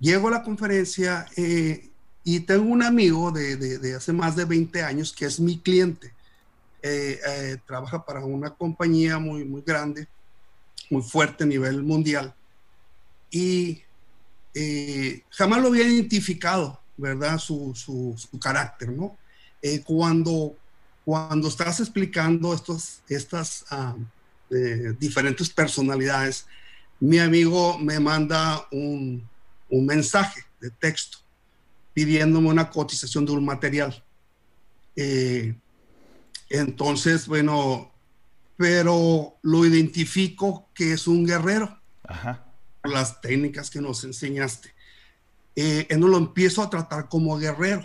[0.00, 1.90] Eh, llego a la conferencia eh,
[2.24, 6.12] y tengo un amigo de, hace más de 20 años que es mi cliente.
[7.66, 10.06] trabaja para una compañía muy, muy grande,
[10.90, 12.34] muy fuerte a nivel mundial.
[13.30, 13.82] Y
[15.30, 17.38] jamás lo había identificado, ¿verdad?
[17.38, 19.16] Su, su, su carácter, ¿no?
[19.84, 20.56] cuando
[21.06, 23.64] cuando estás explicando estos, estas
[24.50, 26.46] eh, diferentes personalidades,
[26.98, 29.22] mi amigo me manda un,
[29.70, 31.18] un, mensaje de texto
[31.94, 34.02] pidiéndome una cotización de un material.
[34.94, 35.54] Eh,
[36.50, 37.92] entonces, bueno,
[38.56, 41.78] pero lo identifico que es un guerrero.
[42.84, 44.74] Las técnicas que nos enseñaste.
[45.56, 47.84] Eh, no lo empiezo a tratar como guerrero,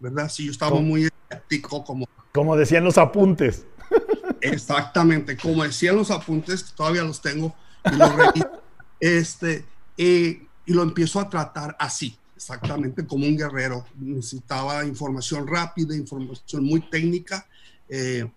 [0.00, 0.28] ¿verdad?
[0.28, 3.66] Si yo estaba muy escéptico, como como decían los apuntes.
[4.40, 8.10] Exactamente, como decían los apuntes, todavía los tengo y los
[9.00, 9.64] este,
[9.98, 13.84] eh, y lo empiezo a tratar así, exactamente como un guerrero.
[13.98, 17.46] Necesitaba información rápida, información muy técnica.
[17.88, 18.28] Eh,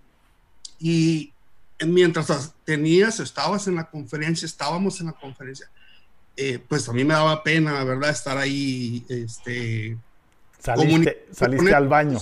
[0.79, 1.31] y
[1.85, 5.69] mientras tenías, estabas en la conferencia, estábamos en la conferencia,
[6.37, 9.97] eh, pues a mí me daba pena, ¿verdad?, estar ahí, este,
[10.65, 12.19] Saliste, al baño.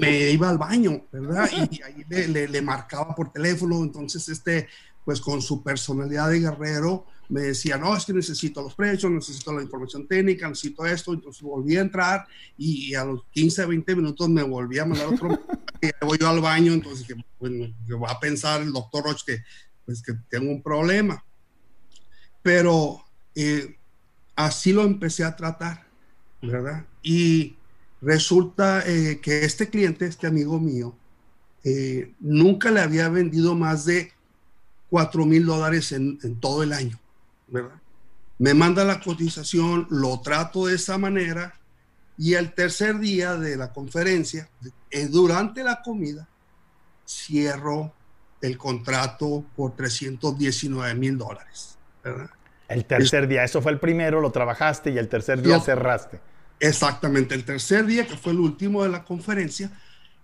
[0.00, 1.48] me iba al baño, ¿verdad?
[1.70, 3.82] Y ahí le, marcaba por teléfono.
[3.84, 4.68] Entonces, este,
[5.04, 9.52] pues con su personalidad de guerrero, me decía, no, es que necesito los precios, necesito
[9.52, 11.12] la información técnica, necesito esto.
[11.12, 15.28] Entonces volví a entrar y a los 15, 20 minutos me volví a mandar otro.
[16.02, 19.38] voy yo al baño, entonces, que, bueno, va a pensar el doctor Roche que,
[19.84, 21.24] pues, que tengo un problema.
[22.42, 23.76] Pero eh,
[24.36, 25.86] así lo empecé a tratar,
[26.42, 26.84] ¿verdad?
[27.02, 27.56] Y
[28.04, 30.94] Resulta eh, que este cliente, este amigo mío,
[31.64, 34.12] eh, nunca le había vendido más de
[34.90, 37.00] 4 mil dólares en, todo el año,
[37.46, 37.80] ¿verdad?
[38.38, 41.54] Me manda la cotización, lo trato de esa manera
[42.18, 44.48] y el tercer día de la conferencia,
[44.90, 46.28] eh, durante la comida,
[47.06, 47.92] cierro
[48.40, 51.76] el contrato por 319 mil dólares.
[52.68, 56.20] El tercer día, eso fue el primero, lo trabajaste y el tercer día cerraste.
[56.60, 59.70] Exactamente, el tercer día, que fue el último de la conferencia,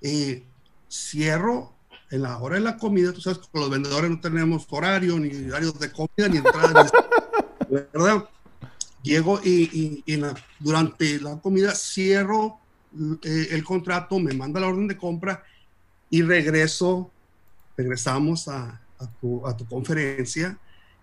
[0.00, 0.44] eh,
[0.90, 1.74] cierro
[2.10, 3.12] en la hora de la comida.
[3.12, 6.90] Tú sabes que los vendedores no tenemos horario, ni horarios de comida, ni entrada,
[7.70, 8.28] ¿verdad?
[9.02, 10.04] Llego y,
[10.58, 12.58] durante la comida cierro
[13.22, 15.42] eh, el contrato, me manda la orden de compra
[16.10, 17.10] y regreso,
[17.76, 18.80] regresamos a,
[19.20, 20.58] tu, a tu conferencia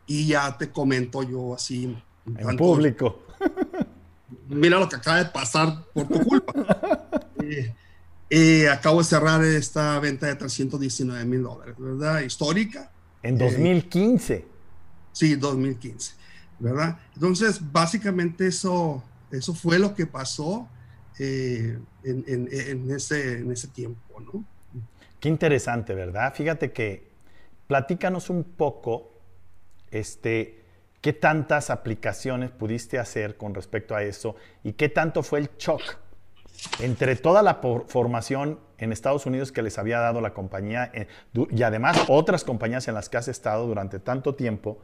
[0.06, 1.98] y ya te comento yo así.
[2.38, 3.24] En público
[4.48, 6.54] mira lo que acaba de pasar por tu culpa.
[7.40, 7.72] Eh,
[8.30, 12.22] eh, acabo de cerrar esta venta de 319 mil dólares, ¿verdad?
[12.22, 12.92] Histórica.
[13.24, 14.34] En 2015.
[14.36, 14.46] Eh,
[15.12, 16.14] sí, 2015,
[16.60, 17.00] ¿verdad?
[17.16, 20.68] Entonces, básicamente eso, eso fue lo que pasó.
[21.20, 24.46] eh, en, en- en ese, en ese tiempo, ¿no?
[25.20, 26.32] Qué interesante, ¿verdad?
[26.36, 27.10] Fíjate que
[27.66, 29.12] platícanos un poco,
[29.90, 30.64] este,
[31.02, 35.82] qué tantas aplicaciones pudiste hacer con respecto a eso y qué tanto fue el shock
[36.80, 37.56] entre toda la
[37.88, 41.08] formación en Estados Unidos que les había dado la compañía eh,
[41.52, 44.80] y además otras compañías en las que has estado durante tanto tiempo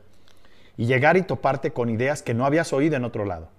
[0.77, 3.49] y llegar y toparte con ideas que no habías oído en otro lado.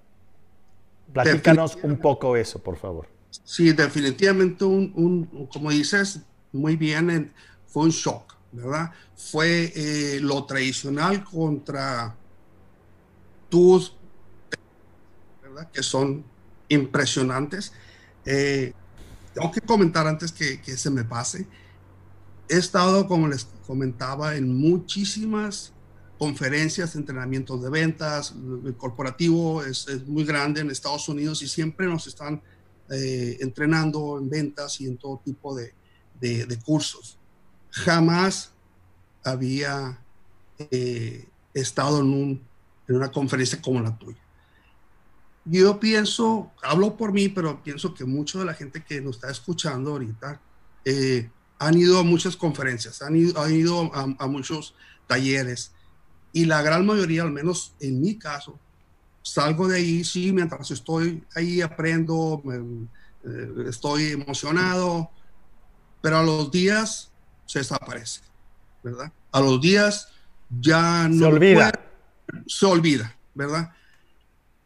[1.12, 3.06] Platícanos un poco eso, por favor.
[3.44, 6.20] Sí, definitivamente un, un- como dices
[6.52, 7.32] muy bien, en-
[7.66, 8.90] fue un shock, ¿verdad?
[9.16, 12.14] Fue eh, lo tradicional contra
[13.48, 13.96] tus,
[15.42, 15.70] ¿verdad?
[15.72, 16.24] Que son
[16.68, 17.72] impresionantes.
[18.24, 18.72] Eh,
[19.34, 21.46] tengo que comentar antes que, se me pase.
[22.48, 25.72] He estado, como les comentaba, en muchísimas
[26.18, 28.34] conferencias, entrenamientos de ventas.
[28.64, 32.42] El corporativo es, muy grande en Estados Unidos y siempre nos están
[32.90, 35.74] eh, entrenando en ventas y en todo tipo de,
[36.64, 37.18] cursos.
[37.70, 38.52] Jamás
[39.24, 40.00] había
[40.70, 42.40] eh, estado en,
[42.88, 44.23] en una conferencia como la tuya.
[45.44, 49.30] Yo pienso, hablo por mí, pero pienso que mucha de la gente que nos está
[49.30, 50.40] escuchando ahorita
[50.84, 54.74] eh, han ido a muchas conferencias, han ido, han ido a, a muchos
[55.06, 55.72] talleres
[56.32, 58.58] y la gran mayoría, al menos en mi caso,
[59.22, 62.88] salgo de ahí, sí, mientras estoy ahí aprendo, me-
[63.26, 65.10] eh, estoy emocionado,
[66.02, 67.10] pero a los días
[67.46, 68.20] se desaparece,
[68.82, 69.12] ¿verdad?
[69.32, 70.08] A los días
[70.60, 71.72] ya no Se olvida.
[71.72, 73.72] puede- se olvida, ¿verdad?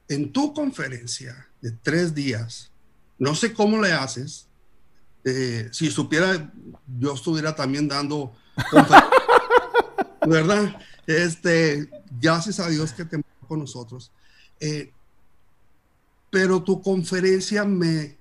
[0.09, 2.71] En tu conferencia de tres días,
[3.19, 4.47] no sé cómo le haces.
[5.25, 6.51] eh, si supiera,
[6.99, 8.33] yo estuviera también dando
[10.27, 10.81] ¿verdad?
[11.07, 11.89] Este,
[12.21, 14.11] gracias a Dios que te con nosotros.
[14.61, 14.93] Eh,
[16.31, 18.17] pero tu conferencia me,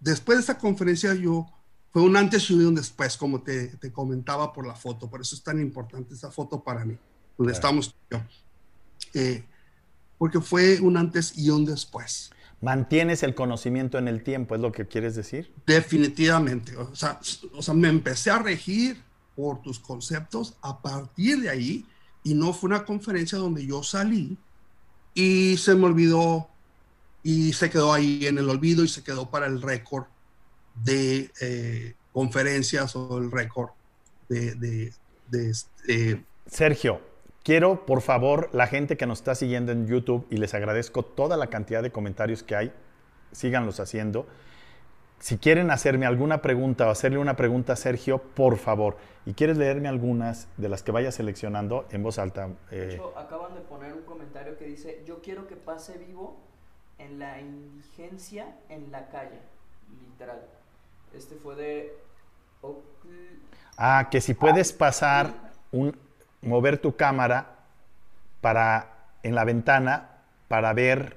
[0.00, 1.46] después de esa conferencia yo,
[1.92, 5.34] fue un antes y un después, como te, te comentaba por la foto, por eso
[5.34, 6.96] es tan importante esa foto para mí,
[7.36, 7.80] donde Claro.
[7.80, 8.20] estamos yo.
[9.14, 9.44] Eh,
[10.18, 12.30] porque fue un antes y un después.
[12.60, 15.52] Mantienes el conocimiento en el tiempo, es lo que quieres decir.
[15.66, 16.76] Definitivamente.
[16.76, 17.20] O sea,
[17.52, 19.02] o sea, me empecé a regir
[19.36, 21.86] por tus conceptos a partir de ahí
[22.22, 24.38] y no fue una conferencia donde yo salí
[25.12, 26.48] y se me olvidó
[27.22, 30.04] y se quedó ahí en el olvido y se quedó para el récord
[30.74, 33.70] de eh, conferencias o el récord
[34.28, 34.92] de, de,
[35.28, 37.00] de, este, Sergio,
[37.44, 41.36] quiero por favor la gente que nos está siguiendo en YouTube y les agradezco toda
[41.36, 42.72] la cantidad de comentarios que hay,
[43.30, 44.26] síganlos haciendo.
[45.20, 49.56] Si quieren hacerme alguna pregunta o hacerle una pregunta a Sergio, por favor, y quieres
[49.56, 52.48] leerme algunas de las que vaya seleccionando en voz alta.
[52.48, 56.36] De eh, hecho, acaban de poner un comentario que dice, yo quiero que pase vivo
[56.98, 59.38] en la indigencia en la calle,
[60.02, 60.42] literal.
[61.14, 61.96] Este fue de...
[63.76, 65.34] Ah, que si puedes pasar,
[65.72, 65.96] un,
[66.44, 67.46] mover tu cámara
[68.40, 68.88] para,
[69.22, 70.08] en la ventana
[70.48, 71.16] para ver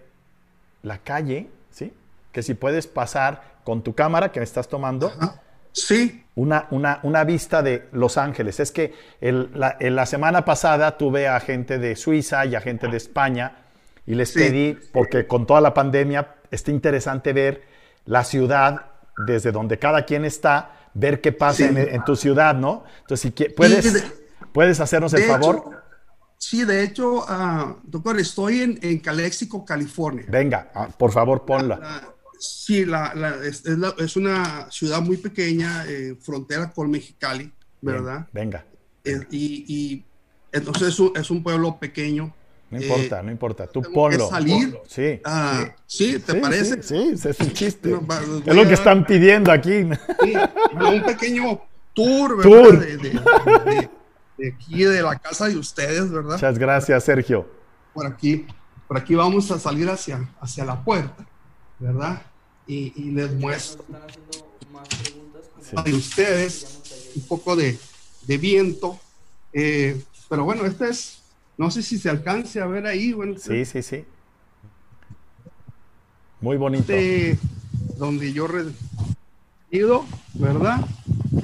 [0.84, 1.94] la calle, ¿sí?
[2.32, 5.42] Que si puedes pasar con tu cámara que me estás tomando, ajá.
[5.74, 8.60] sí, una, una, una vista de Los Ángeles.
[8.60, 12.62] Es que el- la, en la semana pasada tuve a gente de Suiza y a
[12.62, 13.58] gente de España
[14.06, 14.40] y les Sí.
[14.40, 17.64] pedí, porque con toda la pandemia está interesante ver
[18.06, 18.86] la ciudad
[19.26, 21.64] desde donde cada quien está, ver qué pasa Sí.
[21.66, 22.86] en, en tu ciudad, ¿no?
[23.02, 25.56] Entonces, si puedes, de- puedes hacernos el de favor.
[25.56, 25.72] hecho,
[26.38, 30.26] sí, de hecho, ah, doctor, estoy en, en Calexico, California.
[30.30, 31.78] Venga, ah, por favor, ponla.
[31.78, 36.90] La- sí, la, la- es, es la- es una ciudad muy pequeña, eh, frontera con
[36.92, 38.28] Mexicali, ¿verdad?
[38.32, 38.66] Venga.
[39.04, 40.06] Eh, y, y
[40.52, 42.34] entonces es un, es un pueblo pequeño.
[42.70, 43.66] No Eh, importa, no importa.
[43.68, 44.28] Tú ponlo.
[44.30, 44.66] salir.
[44.72, 44.84] ponlo.
[44.90, 45.22] Sí.
[45.24, 46.20] Ah, ¿Sí?
[46.20, 46.84] ¿Te Sí, parece?
[46.84, 47.90] Sí, sí, es un chiste.
[47.90, 49.88] No, va- es lo que están pidiendo aquí.
[50.22, 50.34] Sí,
[50.76, 51.62] un pequeño
[51.94, 52.44] tour, ¿verdad?
[52.52, 52.80] Tour.
[52.80, 53.90] De, de- de-
[54.38, 56.34] de aquí, de la casa de ustedes, ¿verdad?
[56.34, 57.48] Muchas gracias, Sergio.
[57.94, 58.46] Por aquí,
[58.88, 61.26] por aquí vamos a salir hacia, hacia la puerta,
[61.80, 62.22] ¿verdad?
[62.68, 63.84] Y, y les muestro
[65.62, 65.76] Sí.
[65.84, 67.78] de ustedes un poco de,
[68.26, 68.98] de viento.
[69.54, 71.22] eh, pero bueno, este es,
[71.58, 74.06] no sé si se alcance a ver ahí, bueno, Sí, sí, sí.
[76.42, 76.94] Muy bonito.
[76.94, 77.40] este,
[77.98, 80.86] donde yo resido, ¿verdad?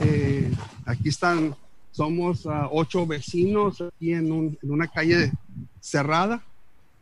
[0.02, 0.52] Eh,
[0.86, 1.56] aquí están,
[1.94, 5.32] somos ah, ocho vecinos aquí en, un- en una calle
[5.80, 6.44] cerrada.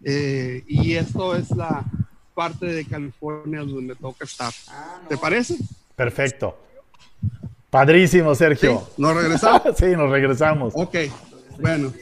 [0.03, 1.83] eh, y esto es la
[2.33, 4.51] parte de California donde me toca estar.
[4.67, 5.07] Ah, no.
[5.07, 5.55] ¿Te parece?
[5.95, 6.55] Perfecto.
[7.69, 8.87] Padrísimo, Sí, Sergio.
[8.97, 9.61] ¿Nos regresamos?
[9.77, 10.73] Sí, nos regresamos.
[10.75, 10.95] Ok,
[11.59, 11.93] bueno,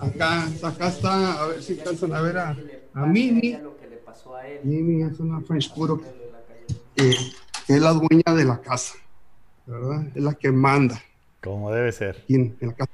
[0.00, 2.56] acá, acá está, a ver si alcanzan a ver a,
[2.94, 3.60] a Mimi.
[4.64, 6.02] Mimi es una French puro.
[6.96, 7.14] eh,
[7.68, 8.94] es la dueña de la casa,
[9.66, 10.06] ¿verdad?
[10.14, 11.00] Es la que manda.
[11.44, 12.16] Como debe ser.
[12.24, 12.90] aquí en- en la casa.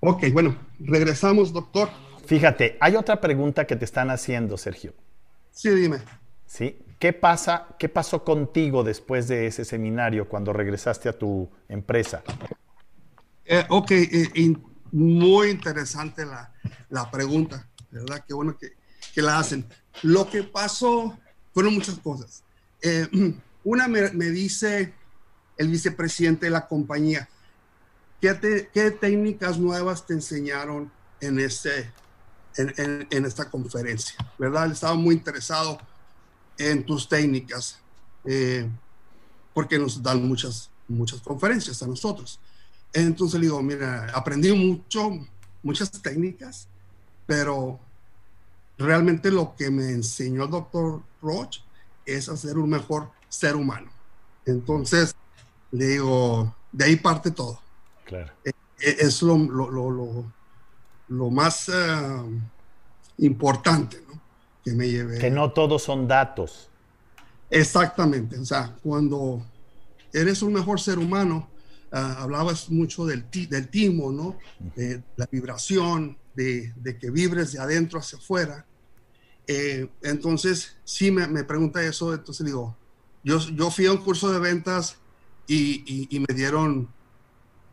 [0.00, 1.88] Ok, bueno, regresamos, doctor.
[2.26, 4.92] Fíjate, hay otra pregunta que te están haciendo, Sergio.
[5.52, 5.98] Sí, dime.
[6.46, 6.78] ¿Sí?
[6.98, 12.22] ¿Qué pasa, qué pasó contigo después de ese seminario cuando regresaste a tu empresa?
[13.44, 14.62] Eh, ok, eh, in-
[14.92, 16.52] muy interesante la,
[16.88, 18.24] la pregunta, ¿verdad?
[18.26, 18.72] Qué bueno que,
[19.14, 19.64] que la hacen.
[20.02, 21.16] Lo que pasó
[21.54, 22.42] fueron muchas cosas.
[22.82, 23.06] Eh,
[23.64, 24.92] una me, me dice
[25.56, 27.28] el vicepresidente de la compañía,
[28.20, 30.90] ¿qué, te- qué técnicas nuevas te enseñaron
[31.20, 31.92] en, este,
[32.56, 34.14] en, en- en esta conferencia?
[34.38, 34.70] ¿Verdad?
[34.70, 35.78] Estaba muy interesado
[36.58, 37.78] en tus técnicas,
[38.24, 38.68] eh,
[39.54, 42.38] porque nos dan muchas, muchas conferencias a nosotros.
[42.92, 45.10] Entonces le digo, mira, aprendí mucho,
[45.62, 46.68] muchas técnicas,
[47.26, 47.80] pero
[48.76, 51.58] realmente lo que me enseñó el doctor Roach
[52.04, 53.90] es a ser un mejor ser humano.
[54.44, 55.14] Entonces
[55.70, 57.60] le digo, de ahí parte todo.
[58.10, 58.32] Claro.
[58.44, 58.50] E-
[58.80, 60.32] Es lo, lo, lo,
[61.08, 62.40] lo- más eh,
[63.18, 64.20] importante ¿no?
[64.64, 65.18] que me llevé.
[65.18, 66.68] Que no todos son datos.
[67.48, 69.44] Exactamente, o sea, cuando
[70.12, 71.48] eres un mejor ser humano,
[71.92, 74.36] ah, hablabas mucho del, ti- del timo, ¿no?
[74.74, 78.66] De la vibración, de, de que vibres de adentro hacia afuera.
[79.46, 82.76] Eh, entonces, sí me, me pregunta eso, entonces digo,
[83.22, 84.96] yo, yo fui a un curso de ventas
[85.46, 86.88] y, y- y me dieron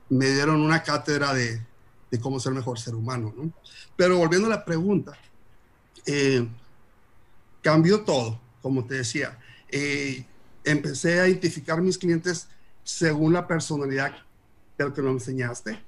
[0.10, 1.62] me dieron una cátedra de,
[2.12, 3.51] de cómo ser mejor ser humano, ¿no?
[3.95, 5.18] Pero volviendo a la pregunta,
[6.05, 6.47] eh,
[7.62, 9.38] cambió todo, como te decía.
[9.70, 10.26] Eh,
[10.64, 12.47] empecé a identificar mis clientes
[12.84, 14.16] según la personalidad
[14.78, 15.80] del que lo enseñaste,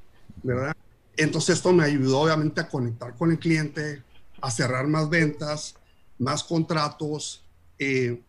[0.44, 0.76] ¿verdad?
[1.16, 4.04] Entonces esto me ayudó obviamente a conectar con el cliente,
[4.42, 5.76] a cerrar más ventas,
[6.18, 7.44] más contratos.
[7.78, 8.22] eh,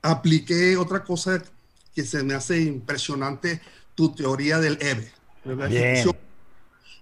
[0.00, 1.42] apliqué otra cosa
[1.94, 3.60] que se me hace impresionante,
[3.98, 5.10] tu teoría del EVE,
[5.44, 5.68] ¿verdad?
[5.68, 6.06] Bien.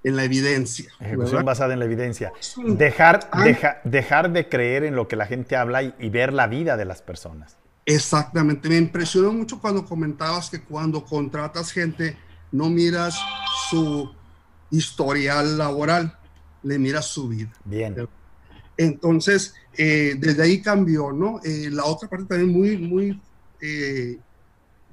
[0.03, 0.87] En la evidencia.
[0.99, 1.45] Ejecución ¿verdad?
[1.45, 2.33] basada en la evidencia.
[2.65, 6.47] Dejar, deja- dejar de creer en lo que la gente habla y, y ver la
[6.47, 7.59] vida de las personas.
[7.85, 12.17] Exactamente, me impresionó mucho cuando comentabas que cuando contratas gente
[12.51, 13.15] no miras
[13.69, 14.11] su
[14.71, 16.17] historial laboral,
[16.63, 17.53] le miras su vida.
[17.67, 18.09] Bien.
[18.79, 21.41] Entonces, eh, desde ahí cambió, ¿no?
[21.45, 23.21] Eh, la otra parte también muy, muy,
[23.61, 24.19] eh,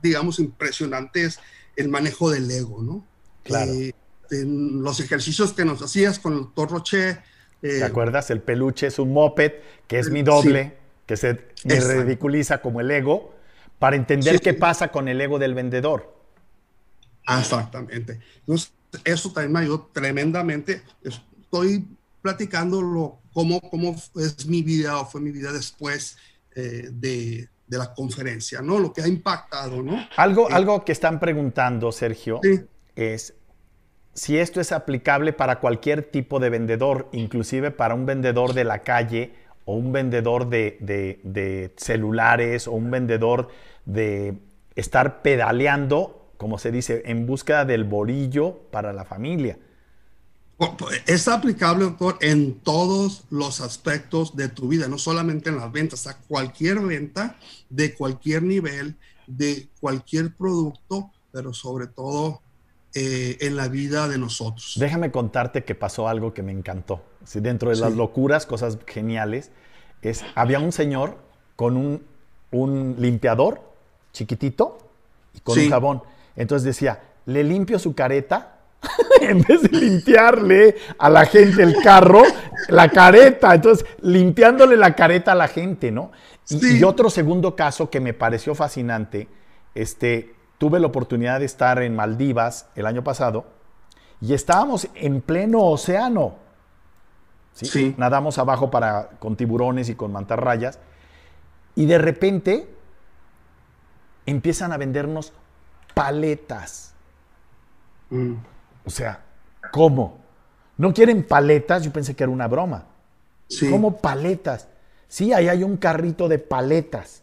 [0.01, 1.39] digamos, impresionante es
[1.75, 3.03] el manejo del ego, ¿no?
[3.43, 3.71] Claro.
[3.73, 3.93] Eh,
[4.31, 7.09] en los ejercicios que nos hacías con el doctor Roche.
[7.61, 8.29] eh, ¿Te acuerdas?
[8.31, 9.53] El peluche es un moped,
[9.87, 13.33] que es mi doble, que se me ridiculiza como el ego,
[13.79, 14.57] para entender Sí, qué sí.
[14.57, 16.13] pasa con el ego del vendedor.
[17.25, 18.19] Ah, Exactamente.
[18.39, 20.83] Entonces, eso también me ayudó tremendamente.
[21.03, 21.87] Estoy
[22.21, 26.17] platicando lo, cómo, cómo es mi vida o fue mi vida después
[26.55, 28.79] eh, de, de la conferencia, ¿no?
[28.79, 29.97] Lo que ha impactado, ¿no?
[30.15, 32.61] Algo, Eh, algo que están preguntando, Sergio, Sí.
[32.95, 33.33] es
[34.13, 38.79] si esto es aplicable para cualquier tipo de vendedor, inclusive para un vendedor de la
[38.83, 39.33] calle
[39.65, 43.47] o un vendedor de, de- de celulares o un vendedor
[43.85, 44.35] de
[44.75, 49.57] estar pedaleando, como se dice, en búsqueda del bolillo para la familia.
[51.07, 56.07] Es aplicable, doctor, en todos los aspectos de tu vida, no solamente en las ventas,
[56.07, 57.37] a cualquier venta,
[57.69, 58.95] de cualquier nivel,
[59.27, 62.41] de cualquier producto, pero sobre todo
[62.93, 64.75] eh, en la vida de nosotros.
[64.77, 67.01] Déjame contarte que pasó algo que me encantó.
[67.25, 69.51] Sí, dentro de las locuras, cosas geniales,
[70.01, 71.17] es, había un señor
[71.55, 72.03] con un,
[72.51, 73.61] un limpiador
[74.11, 74.77] chiquitito
[75.33, 75.65] y con Sí.
[75.65, 76.03] un jabón.
[76.35, 78.52] Entonces decía, le limpio su careta
[79.21, 82.23] en vez de limpiarle a la gente el carro,
[82.69, 83.53] la careta.
[83.53, 86.11] Entonces, limpiándole la careta a la gente, ¿no?
[86.49, 86.77] Y, Sí.
[86.79, 89.27] y otro segundo caso que me pareció fascinante,
[89.75, 93.45] este, tuve la oportunidad de estar en Maldivas el año pasado
[94.21, 96.35] y estábamos en pleno océano.
[97.53, 97.65] ¿sí?
[97.65, 97.95] Sí.
[97.97, 100.79] Nadamos abajo para, con tiburones y con mantarrayas.
[101.75, 102.67] Y de repente
[104.25, 105.33] empiezan a vendernos
[105.93, 106.93] paletas.
[108.09, 108.35] Mm.
[108.85, 109.21] O sea,
[109.71, 110.19] ¿cómo?
[110.77, 111.83] ¿No quieren paletas?
[111.83, 112.85] Yo pensé que era una broma.
[113.47, 113.69] Sí.
[113.69, 114.67] ¿Cómo paletas?
[115.07, 117.21] Sí, ahí hay un carrito de paletas.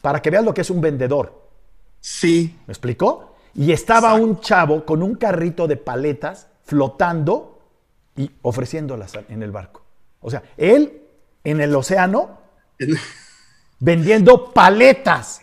[0.00, 1.40] Para que veas lo que es un vendedor.
[2.00, 3.34] Sí, ¿Me explicó?
[3.54, 4.26] Y estaba Exacto.
[4.26, 7.60] un chavo con un carrito de paletas flotando
[8.16, 9.82] y ofreciéndolas en el barco.
[10.20, 11.02] O sea, él
[11.42, 12.38] en el océano
[13.80, 15.42] vendiendo paletas.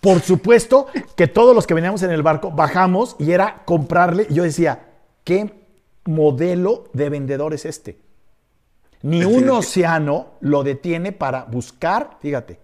[0.00, 0.86] Por supuesto
[1.16, 4.26] que todos los que veníamos en el barco bajamos y era comprarle.
[4.30, 4.86] Y yo decía,
[5.24, 5.66] ¿qué
[6.04, 7.98] modelo de vendedor es este?
[9.02, 9.66] Ni un Definitivamente.
[9.66, 12.60] océano lo detiene para buscar, fíjate,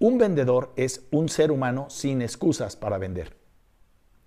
[0.00, 3.36] Un vendedor es un ser humano sin excusas para vender.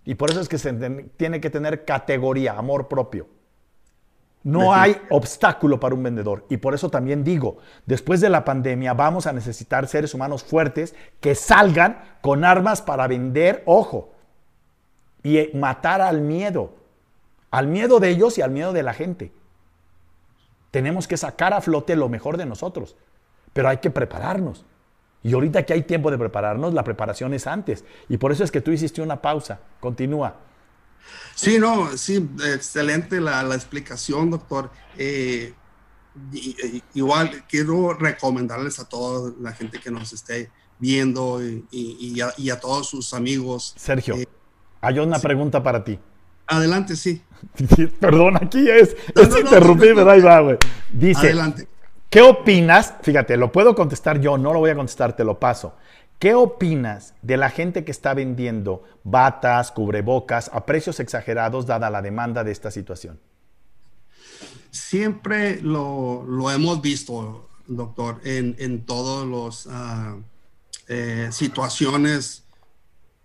[0.04, 0.74] Y por eso es que se
[1.16, 3.28] tiene que tener categoría, amor propio.
[4.44, 6.46] No hay obstáculo para un vendedor.
[6.50, 10.96] Y por eso también digo, después de la pandemia vamos a necesitar seres humanos fuertes
[11.20, 14.14] que salgan con armas para vender, ojo,
[15.24, 16.74] y matar al miedo.
[17.52, 19.32] Al miedo de ellos y al miedo de la gente.
[20.72, 22.96] Tenemos que sacar a flote lo mejor de nosotros.
[23.54, 24.66] Pero hay que prepararnos.
[25.22, 27.86] Y ahorita que hay tiempo de prepararnos, la preparación es antes.
[28.10, 29.60] Y por eso es que tú hiciste una pausa.
[29.80, 30.36] Continúa.
[31.36, 34.72] Sí, no, sí, excelente la, explicación, doctor.
[34.98, 35.54] Eh,
[36.94, 41.42] igual quiero recomendarles a toda la gente que nos esté viendo
[41.72, 43.74] y, a, todos sus amigos.
[43.78, 44.28] Sergio, eh,
[44.82, 45.98] hay una pregunta para ti.
[46.48, 47.22] Adelante, sí.
[48.00, 48.96] Perdón, aquí es.
[49.16, 50.58] es interrumpir, pero ahí va, güey.
[50.92, 51.28] Dice.
[51.28, 51.68] Adelante.
[52.10, 52.96] ¿Qué opinas?
[53.02, 55.76] Fíjate, lo puedo contestar yo, no lo voy a contestar, te lo paso.
[56.22, 62.04] ¿Qué opinas de la gente que está vendiendo batas, cubrebocas a precios exagerados dada la
[62.04, 63.20] demanda de esta situación?
[64.70, 70.16] Siempre lo, hemos visto, doctor, en, en todas las ah,
[70.88, 72.44] eh, situaciones,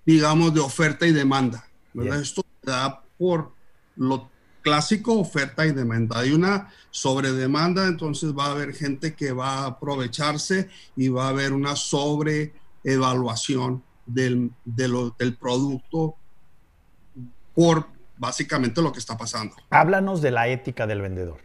[0.06, 1.68] digamos, de oferta y demanda.
[2.02, 3.52] Esto da por
[3.96, 4.30] lo
[4.62, 6.20] clásico, oferta y demanda.
[6.20, 11.28] Hay una sobredemanda, entonces va a haber gente que va a aprovecharse y va a
[11.28, 11.76] haber una
[12.86, 16.14] sobreevaluación del, del producto
[17.54, 19.56] por básicamente lo que está pasando.
[19.70, 21.40] Háblanos de la ética del vendedor.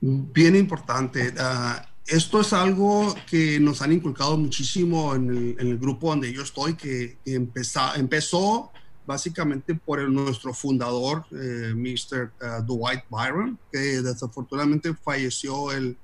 [0.00, 1.32] Bien importante.
[1.38, 6.74] Ah, esto es algo que nos han inculcado muchísimo en el, grupo donde yo estoy,
[6.74, 8.72] que empezó, empezó
[9.06, 12.32] básicamente por nuestro fundador, eh, Mr.
[12.40, 15.96] Uh, Dwight Byron, que desafortunadamente falleció el,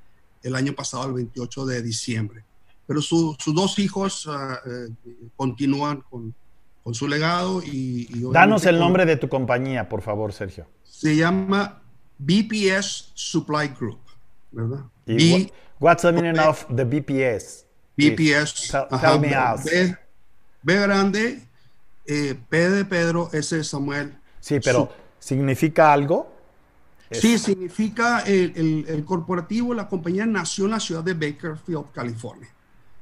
[0.42, 2.44] el, año pasado, el 28 de diciembre.
[2.88, 4.88] Pero sus dos hijos uh, eh,
[5.36, 6.34] continúan con,
[6.82, 8.08] con, su legado y...
[8.32, 10.66] Danos el nombre de tu compañía, por favor, Sergio.
[10.82, 11.82] Se llama
[12.18, 14.00] BPS Supply Group,
[14.50, 14.86] ¿verdad?
[15.04, 17.66] B, what's the meaning of the BPS?
[17.96, 18.70] BPS.
[19.00, 19.60] Tell, me out.
[20.62, 21.48] B grande
[22.08, 24.18] eh, P de Pedro, S de Samuel.
[24.40, 26.32] Sí, pero ¿significa algo?
[27.10, 32.48] Sí, significa el, corporativo, la compañía nació en la ciudad de Bakerfield, California.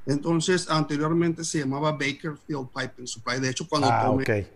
[0.07, 3.39] Entonces, anteriormente se llamaba Bakerfield Pipe and Supply.
[3.39, 4.47] De hecho, cuando ah, tomé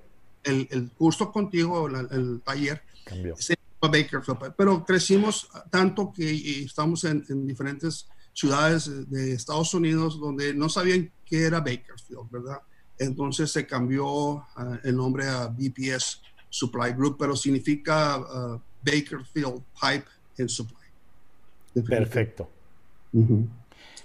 [0.43, 2.81] el, curso contigo, el, taller,
[3.37, 4.53] se llamaba Bakerfield Pipe.
[4.57, 11.11] Pero crecimos tanto que estamos en, en, diferentes ciudades de Estados Unidos donde no sabían
[11.25, 12.61] qué era Bakerfield, ¿verdad?
[13.01, 20.05] entonces se cambió ah, el nombre a BPS Supply Group, pero significa uh, Bakerfield Pipe
[20.37, 20.77] and Supply.
[21.87, 22.49] Perfecto.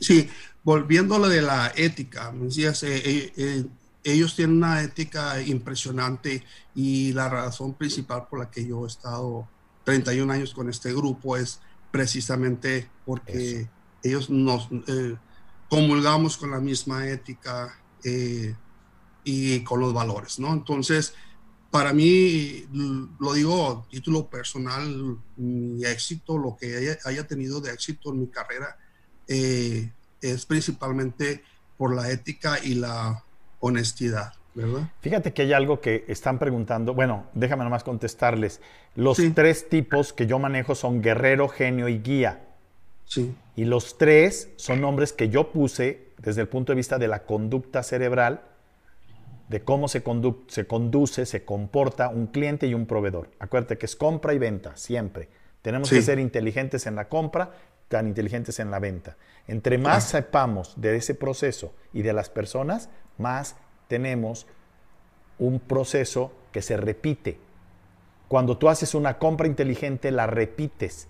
[0.00, 0.28] Sí,
[0.62, 3.64] volviendo a lo de la ética, decías, eh, eh, eh,
[4.04, 6.44] ellos tienen una ética impresionante
[6.74, 9.48] y la razón principal por la que yo he estado
[9.84, 13.68] 31 años con este grupo es precisamente porque
[14.02, 14.68] ellos nos
[15.68, 17.80] comulgamos con la misma ética
[19.24, 20.52] y con los valores, ¿no?
[20.52, 21.14] Entonces,
[21.76, 22.64] para mí,
[23.20, 28.78] lo digo título personal, mi éxito, lo que haya, tenido de éxito en mi carrera,
[29.28, 31.42] eh, es principalmente
[31.76, 33.22] por la ética y la
[33.60, 34.90] honestidad, ¿verdad?
[35.00, 38.60] Fíjate que hay algo que están preguntando, bueno, déjame nomás contestarles.
[38.94, 42.42] Los tres tipos que yo manejo son guerrero, genio y guía.
[43.04, 43.34] Sí.
[43.54, 47.24] Y los tres son nombres que yo puse desde el punto de vista de la
[47.24, 48.42] conducta cerebral
[49.48, 50.02] de cómo se,
[50.48, 53.30] se conduce, se comporta un cliente y un proveedor.
[53.38, 55.28] Acuérdate que es compra y venta, siempre.
[55.62, 57.52] Tenemos que ser inteligentes en la compra,
[57.88, 59.16] tan inteligentes en la venta.
[59.48, 63.56] Entre más sepamos de ese proceso y de las personas, más
[63.88, 64.46] tenemos
[65.38, 67.38] un proceso que se repite.
[68.28, 71.08] Cuando tú haces una compra inteligente, la repites.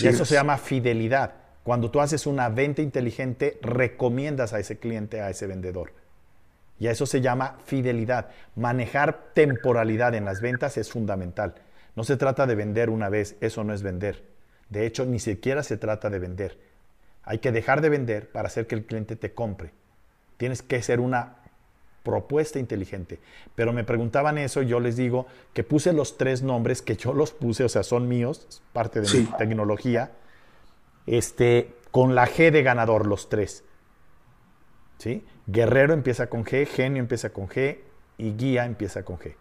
[0.00, 1.34] y eso se llama fidelidad.
[1.62, 5.92] Cuando tú haces una venta inteligente, recomiendas a ese cliente, a ese vendedor.
[6.78, 8.28] Y a eso se llama fidelidad.
[8.54, 11.54] Manejar temporalidad en las ventas es fundamental.
[11.96, 14.33] No se trata de vender una vez, eso no es vender.
[14.70, 16.58] De hecho, ni siquiera se trata de vender.
[17.22, 19.72] Hay que dejar de vender para hacer que el cliente te compre.
[20.36, 21.36] Tienes que ser una
[22.04, 23.18] propuesta inteligente.
[23.56, 27.32] Pero me preguntaban eso yo les digo que puse los tres nombres que yo los
[27.32, 30.12] puse, o sea, son míos, parte de mi tecnología,
[31.06, 33.64] este, con la G de ganador, los tres.
[34.98, 35.24] ¿Sí?
[35.46, 37.78] Guerrero empieza con G, genio empieza con G
[38.18, 39.34] y guía empieza con G.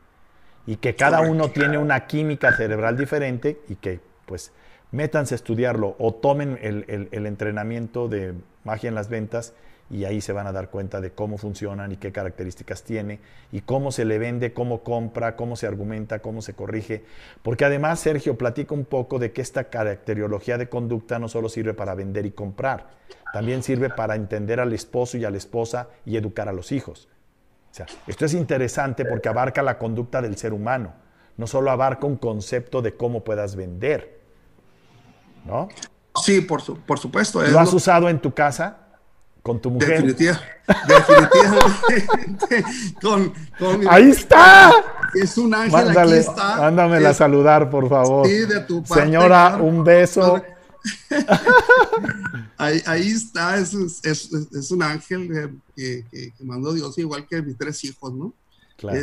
[0.65, 4.53] Y que cada uno tiene una química cerebral diferente y que pues
[4.93, 9.53] métanse a estudiarlo o tomen el, entrenamiento de magia en las ventas
[9.89, 13.19] y ahí se van a dar cuenta de cómo funcionan y qué características tiene
[13.51, 17.03] y cómo se le vende, cómo compra, cómo se argumenta, cómo se corrige.
[17.41, 21.73] Porque además, Sergio, platica un poco de que esta caracteriología de conducta no solo sirve
[21.73, 22.91] para vender y comprar,
[23.33, 27.09] también sirve para entender al esposo y a la esposa y educar a los hijos.
[28.05, 30.93] Esto es interesante porque abarca la conducta del ser humano,
[31.35, 34.22] no solo abarca un concepto de cómo puedas vender.
[35.45, 35.69] ¿No?
[36.23, 37.41] Sí, por, por supuesto.
[37.41, 38.83] ¿Lo has usado en tu casa?
[39.43, 39.89] con tu mujer.
[39.89, 40.41] Definitiva,
[40.87, 42.63] definitivamente.
[43.01, 44.71] con, con Ahí está.
[45.13, 46.55] Es un ángel, Mándale, aquí está.
[46.55, 48.25] Mándamela a saludar, por favor.
[48.25, 49.65] Sí, de tu parte, Señora, claro.
[49.65, 50.41] un beso.
[52.57, 53.73] ahí, ahí está, es,
[54.03, 55.29] es, es un ángel
[55.75, 58.33] que, que, que, mandó Dios, igual que mis tres hijos, ¿no?
[58.77, 58.97] Claro.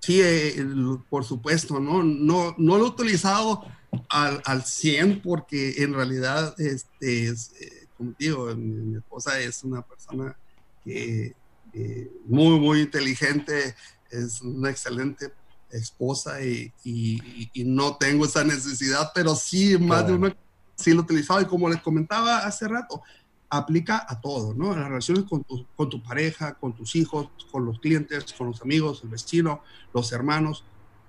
[0.00, 0.64] Sí, eh,
[1.08, 2.02] por supuesto, ¿no?
[2.02, 3.64] No, no lo he utilizado
[4.08, 9.62] al, al 100 porque en realidad, este, es, eh, como digo, mi, mi, esposa es
[9.64, 10.36] una persona
[10.84, 11.34] que
[11.72, 13.74] eh, muy, muy inteligente,
[14.10, 15.32] es una excelente
[15.70, 20.06] esposa y, y, y, no tengo esa necesidad, pero sí, más claro.
[20.06, 20.36] de una
[20.76, 23.02] sí lo he utilizado y como les comentaba hace rato,
[23.48, 24.72] aplica a todo, ¿no?
[24.72, 28.48] En las relaciones con tu, con tu pareja, con tus hijos, con los clientes, con
[28.48, 29.62] los amigos, el vecino,
[29.94, 30.64] los hermanos,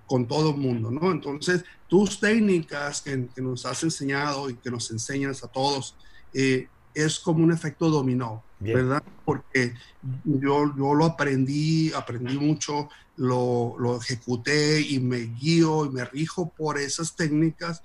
[0.08, 1.12] con todo el mundo, ¿no?
[1.12, 5.96] Entonces, tus técnicas que, que nos has enseñado y que nos enseñas a todos,
[6.34, 8.78] eh, es como un efecto dominó, Bien.
[8.78, 9.04] ¿verdad?
[9.24, 9.76] Porque
[10.24, 16.50] yo, yo lo aprendí, aprendí mucho, lo, lo ejecuté y me guío y me rijo
[16.50, 17.84] por esas técnicas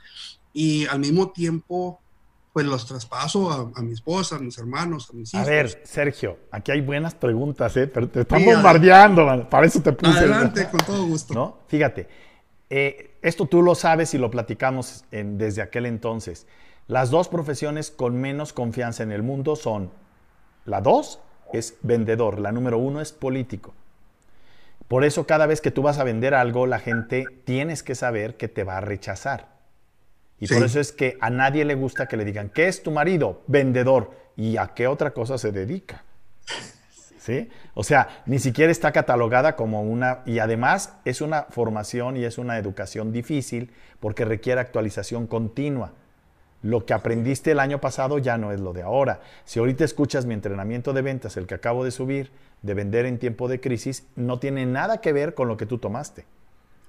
[0.52, 2.00] y al mismo tiempo
[2.53, 5.46] pues los traspaso a, a, mi esposa, a mis hermanos, a mis hijos.
[5.46, 7.86] A ver, Sergio, aquí hay buenas preguntas, ¿eh?
[7.86, 9.48] pero te están sí, bombardeando, man.
[9.48, 10.18] para eso te puse.
[10.18, 11.32] Adelante, con todo gusto.
[11.32, 11.59] ¿No?
[11.68, 12.09] Fíjate,
[12.68, 16.46] eh, esto tú lo sabes y lo platicamos en, desde aquel entonces.
[16.88, 19.90] Las dos profesiones con menos confianza en el mundo son,
[20.66, 21.20] la dos
[21.55, 23.74] es vendedor, la número uno es político.
[24.88, 28.36] Por eso cada vez que tú vas a vender algo, la gente tienes que saber
[28.36, 29.51] que te va a rechazar.
[30.43, 30.55] Y sí.
[30.55, 33.43] por eso es que a nadie le gusta que le digan, ¿qué es tu marido?
[33.47, 34.11] Vendedor.
[34.36, 36.03] ¿Y a qué otra cosa se dedica?
[37.20, 37.49] ¿Sí?
[37.74, 40.22] O sea, ni siquiera está catalogada como una...
[40.26, 43.70] Y además es una formación y es una educación difícil
[44.01, 45.93] porque requiere actualización continua.
[46.62, 49.20] Lo que aprendiste el año pasado ya no es lo de ahora.
[49.45, 52.32] Si ahorita escuchas mi entrenamiento de ventas, el que acabo de subir,
[52.62, 55.78] de vender en tiempo de crisis, no tiene nada que ver con lo que tú
[55.78, 56.24] tomaste.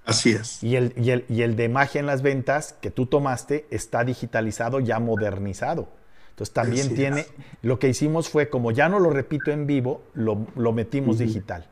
[0.05, 0.61] Así es.
[0.63, 4.03] Y el, y, el, y el, de magia en las ventas que tú tomaste está
[4.03, 5.87] digitalizado, ya modernizado.
[6.31, 7.33] Entonces también Así tiene, es.
[7.61, 11.19] lo que hicimos fue, como ya no lo repito en vivo, lo, lo metimos uh
[11.19, 11.25] -huh.
[11.25, 11.67] digital.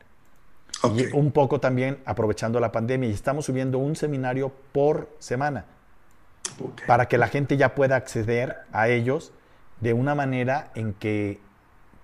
[0.82, 1.08] Okay.
[1.12, 5.66] Y un poco también aprovechando la pandemia y estamos subiendo un seminario por semana
[6.58, 6.86] okay.
[6.86, 9.32] para que la gente ya pueda acceder a ellos
[9.80, 11.38] de una manera en que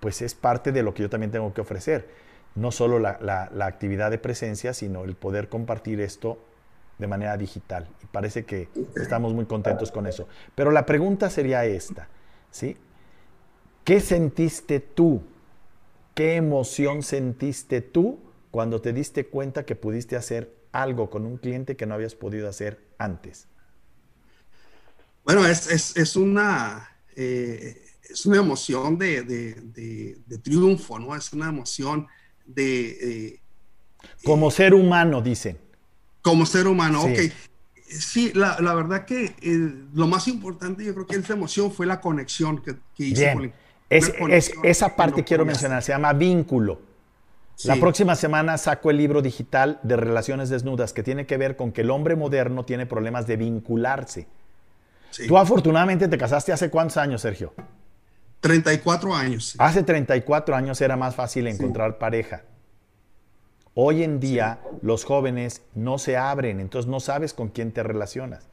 [0.01, 2.09] pues es parte de lo que yo también tengo que ofrecer
[2.55, 6.39] no solo la, la, la, actividad de presencia, sino el poder compartir esto
[6.99, 7.89] de manera digital.
[8.03, 10.29] Y parece que estamos muy contentos con eso.
[10.55, 12.09] Pero la pregunta sería esta,
[12.51, 12.77] ¿sí?
[13.85, 15.23] ¿Qué sentiste tú?
[16.15, 18.19] ¿Qué emoción sentiste tú
[18.51, 22.49] cuando te diste cuenta que pudiste hacer algo con un cliente que no habías podido
[22.49, 23.47] hacer antes?
[25.25, 26.89] Bueno, es, es, es una...
[27.15, 31.15] Eh, es una emoción de, de, de, de, triunfo, ¿no?
[31.15, 32.07] Es una emoción
[32.49, 32.89] de...
[33.27, 33.41] Eh,
[34.25, 35.59] como eh, ser humano, dicen.
[36.23, 37.13] Como ser humano, sí.
[37.13, 37.33] ok.
[37.89, 41.87] Sí, la, la verdad que eh, lo más importante, yo creo que esa emoción fue
[41.87, 43.35] la conexión que, que hice Bien.
[43.35, 43.53] con el,
[43.89, 46.83] es, es, esa parte quiero mencionar, se llama vínculo.
[47.55, 47.67] Sí.
[47.69, 51.73] La próxima semana saco el libro digital de Relaciones Desnudas, que tiene que ver con
[51.73, 54.29] que el hombre moderno tiene problemas de vincularse.
[55.11, 55.27] Sí.
[55.27, 57.55] Tú afortunadamente te casaste hace cuántos años, Sergio?
[58.41, 59.51] 34 años.
[59.51, 59.59] Sí.
[59.61, 61.97] Hace 34 años era más fácil encontrar sí.
[61.99, 62.45] pareja.
[63.75, 64.77] Hoy en día sí.
[64.83, 68.49] los jóvenes no se abren, entonces no sabes con quién te relacionas.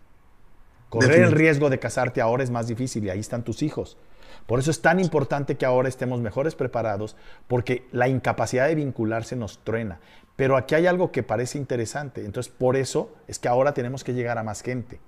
[0.90, 3.98] Correr el riesgo de casarte ahora es más difícil y ahí están tus hijos.
[4.46, 7.16] Por eso es tan importante que ahora estemos mejores preparados
[7.48, 10.00] porque la incapacidad de vincularse nos truena.
[10.36, 12.24] Pero aquí hay algo que parece interesante.
[12.24, 15.00] Entonces por eso es que ahora tenemos que llegar a más gente.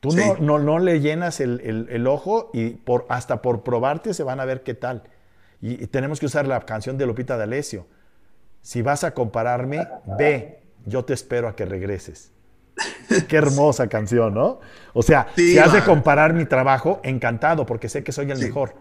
[0.05, 4.45] Tú no, no, le llenas el, ojo y por, hasta por probarte se van a
[4.45, 5.05] ver qué tal.
[5.63, 7.87] Y, tenemos que usar la canción de Lupita D'Alessio.
[8.61, 9.89] Si vas a compararme,
[10.19, 12.33] ve, yo te espero a que regreses.
[13.29, 14.61] Qué hermosa canción, ¿no?
[14.93, 18.75] O sea, si has de comparar mi trabajo, encantado, porque sé que soy el mejor.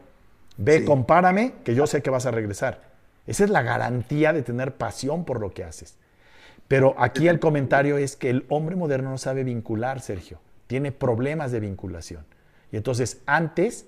[0.57, 2.81] Ve, compárame, que yo sé que vas a regresar.
[3.27, 5.95] Esa es la garantía de tener pasión por lo que haces.
[6.67, 10.39] Pero aquí el comentario es que el hombre moderno no sabe vincular, Sergio
[10.73, 12.25] tiene problemas de vinculación.
[12.71, 13.85] Y entonces antes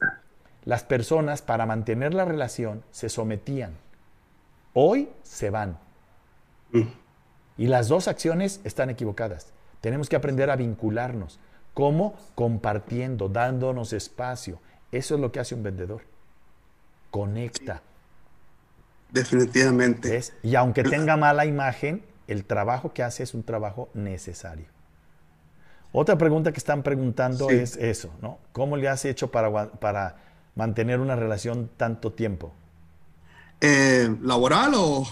[0.65, 3.73] las personas para mantener la relación se sometían.
[4.73, 5.79] Hoy se van.
[6.73, 6.83] Mm.
[7.57, 9.51] Y las dos acciones están equivocadas.
[9.81, 11.39] Tenemos que aprender a vincularnos.
[11.73, 12.13] ¿Cómo?
[12.36, 14.59] Compartiendo, dándonos espacio.
[14.91, 16.03] Eso es lo que hace un vendedor.
[17.09, 17.81] Conecta.
[19.09, 20.21] Definitivamente.
[20.43, 24.74] Y aunque tenga mala imagen, el trabajo que hace es un trabajo necesario.
[25.97, 28.39] Otra pregunta que están preguntando es eso, ¿no?
[28.51, 30.17] ¿Cómo le has hecho para, para
[30.53, 32.53] mantener una relación tanto tiempo?
[33.61, 35.07] Eh, ¿Laboral o...?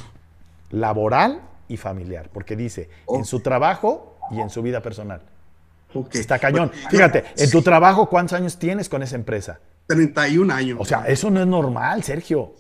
[0.71, 5.21] Laboral y familiar, porque dice, en su trabajo y en su vida personal.
[6.11, 6.69] Está cañón.
[6.89, 9.61] Fíjate, en tu trabajo, ¿cuántos años tienes con esa empresa?
[9.88, 10.77] 31 años.
[10.81, 12.55] O sea, eso no es normal, Sergio.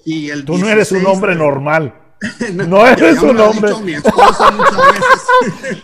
[0.45, 2.02] Tú no eres un hombre normal.
[2.53, 3.73] no, eres un hombre.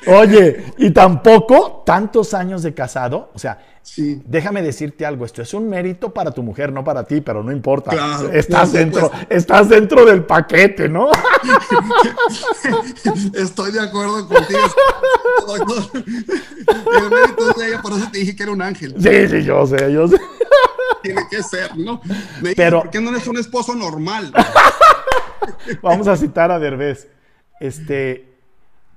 [0.07, 3.31] Oye, y tampoco tantos años de casado.
[3.33, 3.59] O sea,
[3.97, 5.25] déjame decirte algo.
[5.25, 7.91] Esto es un mérito para tu mujer, no para ti, pero no importa.
[8.33, 11.09] estás, dentro, estás dentro del paquete, ¿no?
[13.33, 14.59] Estoy de acuerdo contigo.
[16.69, 18.93] El mérito de ella, por eso te dije que era un ángel.
[18.99, 20.17] Sí, sí, yo sé, yo sé.
[21.02, 22.02] Tiene que ser, ¿no?
[22.41, 24.34] Me pero, ¿por qué no eres un esposo normal?
[25.82, 27.10] Vamos a citar a Derbez.
[27.60, 28.30] Este,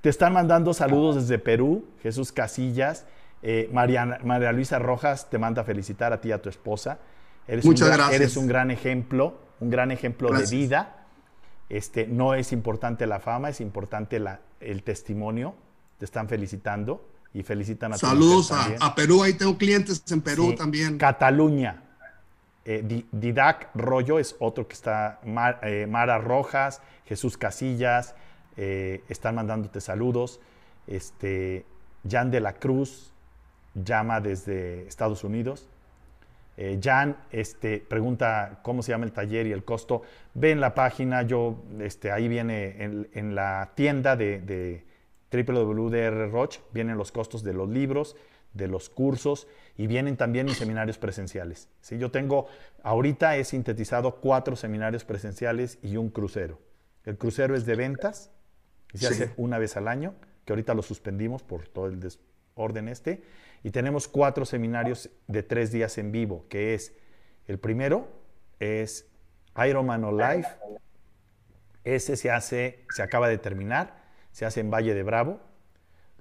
[0.00, 3.06] te están mandando saludos desde Perú, Jesús Casillas.
[3.42, 6.98] Eh, María, María, Luisa Rojas te manda a felicitar a ti y a tu esposa.
[7.46, 8.20] Eres Muchas un, gracias.
[8.20, 11.06] Eres un gran ejemplo, un gran ejemplo de vida.
[11.68, 15.54] Este, no es importante la fama, es importante la, el testimonio.
[15.98, 20.54] Te están felicitando y felicitan a Saludos a, a, Perú, ahí tengo clientes en Perú
[20.54, 20.98] también.
[20.98, 21.81] Cataluña,
[22.64, 25.20] eh, Didac Rollo es otro que está,
[25.62, 28.14] eh, Mara Rojas, Jesús Casillas,
[28.56, 30.40] eh, están mandándote saludos.
[30.86, 31.64] Este,
[32.08, 33.12] Jan de la Cruz
[33.74, 35.68] llama desde Estados Unidos.
[36.80, 40.02] Jan este, pregunta cómo se llama el taller y el costo.
[40.34, 44.84] Ve en la página, yo, este, ahí viene en, la tienda de, de
[45.32, 48.16] www.dr Roche, vienen los costos de los libros,
[48.54, 51.68] de los cursos y vienen también mis seminarios presenciales.
[51.80, 51.98] ¿sí?
[51.98, 52.46] Yo tengo,
[52.82, 56.60] ahorita he sintetizado cuatro seminarios presenciales y un crucero.
[57.04, 58.30] El crucero es de ventas
[58.92, 62.88] y se hace una vez al año, que ahorita lo suspendimos por todo el desorden
[62.88, 63.22] este.
[63.62, 66.92] Y tenemos cuatro seminarios de tres días en vivo, que es,
[67.46, 68.08] el primero
[68.60, 69.08] es
[69.56, 70.48] Ironman Life.
[71.84, 75.40] Ese se hace, se acaba de terminar, se hace en Valle de Bravo,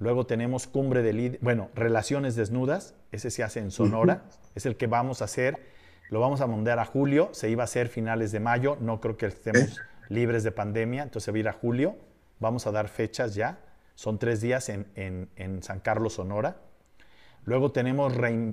[0.02, 4.24] Luego tenemos Cumbre de bueno, Relaciones Desnudas, ese se hace en Sonora,
[4.56, 5.60] es el que vamos a hacer,
[6.10, 9.16] lo vamos a mandar a julio, se iba a hacer finales de mayo, no creo
[9.16, 9.80] que estemos
[10.10, 11.97] libres de pandemia, entonces se va a ir a julio,
[12.39, 13.60] vamos a dar fechas ya,
[13.93, 16.56] son tres días en, San Carlos, Sonora.
[17.45, 18.12] Luego tenemos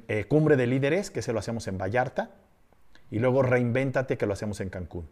[0.09, 2.29] eh, Cumbre de Líderes, que se lo hacemos en Vallarta,
[3.11, 5.09] y luego Reinvéntate, que lo hacemos en Cancún.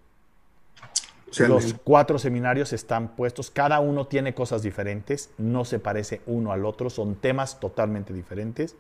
[1.39, 6.65] Los cuatro seminarios están puestos, cada uno tiene cosas diferentes, no se parece uno al
[6.65, 8.77] otro, son temas totalmente diferentes.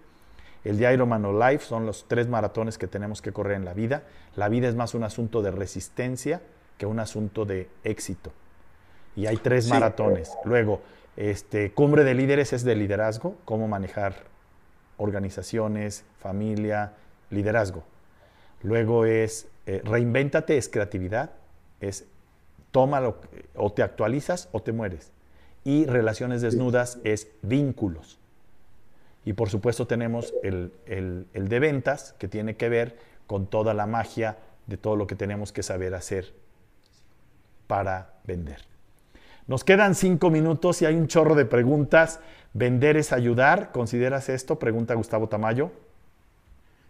[0.64, 3.74] El de Ironman o Life son los tres maratones que tenemos que correr en la
[3.74, 4.04] vida.
[4.36, 6.40] La vida es más un asunto de resistencia
[6.78, 8.32] que un asunto de éxito.
[9.14, 10.32] Y hay tres maratones.
[10.44, 10.80] Luego,
[11.16, 14.14] este, Cumbre de Líderes es de liderazgo, cómo manejar
[14.98, 16.92] organizaciones, familia,
[17.30, 17.84] liderazgo.
[18.62, 21.30] Luego es eh, Reinvéntate, es creatividad,
[21.80, 22.06] es
[22.76, 23.16] tómalo,
[23.54, 25.10] o te actualizas o te mueres.
[25.64, 28.18] Y relaciones desnudas es vínculos.
[29.24, 33.86] Y por supuesto tenemos el, el, de ventas, que tiene que ver con toda la
[33.86, 36.34] magia de todo lo que tenemos que saber hacer
[37.66, 38.60] para vender.
[39.46, 42.20] Nos quedan cinco minutos y hay un chorro de preguntas.
[42.52, 43.72] ¿Vender es ayudar?
[43.72, 44.58] ¿Consideras esto?
[44.58, 45.70] Pregunta Gustavo Tamayo.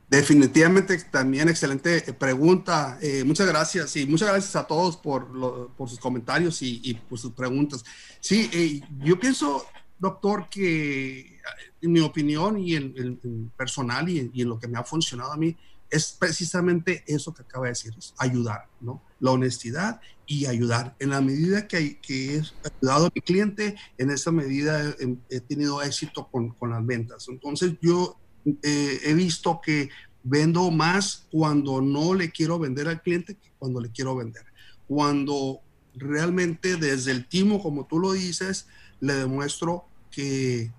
[0.08, 2.96] Definitivamente también excelente pregunta.
[3.02, 7.32] Eh, muchas gracias y muchas gracias a todos por, por sus comentarios y, por sus
[7.32, 7.84] preguntas.
[8.20, 9.66] Sí, eh, yo pienso,
[9.98, 11.40] doctor, que
[11.82, 15.56] en mi opinión y en, personal y en, lo que me ha funcionado a mí
[15.90, 19.02] es precisamente eso que acaba de decir, ayudar, ¿no?
[19.18, 20.94] La honestidad y ayudar.
[21.00, 22.42] En la medida que, que he
[22.80, 24.94] ayudado a mi cliente, en esa medida
[25.30, 27.26] he, tenido éxito con, con las ventas.
[27.28, 28.20] Entonces yo
[28.62, 29.90] eh, he visto que
[30.22, 34.44] vendo más cuando no le quiero vender al cliente que cuando le quiero vender.
[34.86, 35.60] Cuando
[35.94, 38.66] realmente desde el timo, como tú lo dices,
[39.00, 40.70] le demuestro que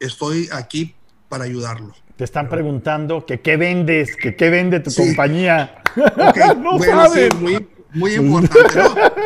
[0.00, 0.94] estoy aquí
[1.28, 1.94] para ayudarlo.
[2.16, 5.82] Te están preguntando que qué vendes, que qué vende tu compañía.
[6.58, 7.08] no bueno,
[7.40, 8.78] muy, muy importante.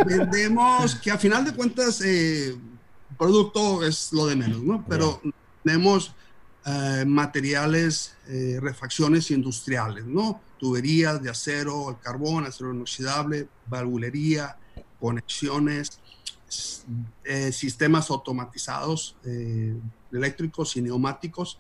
[0.07, 2.57] Vendemos que a final de cuentas, eh,
[3.19, 4.85] producto es lo de menos, ¿no?
[4.89, 5.21] Pero
[5.63, 6.15] tenemos
[6.71, 10.39] eh, materiales, eh, refacciones industriales, ¿no?
[10.59, 14.55] Tuberías de acero, el carbón, acero inoxidable, valvulería,
[15.01, 15.99] conexiones,
[17.25, 19.17] eh, sistemas automatizados
[20.13, 21.59] eléctricos y neumáticos,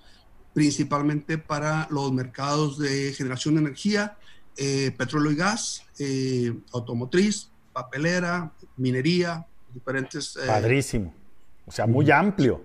[0.52, 4.18] principalmente para los mercados de generación de energía,
[4.54, 5.84] petróleo y gas,
[6.72, 10.38] automotriz, papelera, minería, diferentes...
[10.46, 11.14] Padrísimo.
[11.66, 12.64] O sea, muy amplio.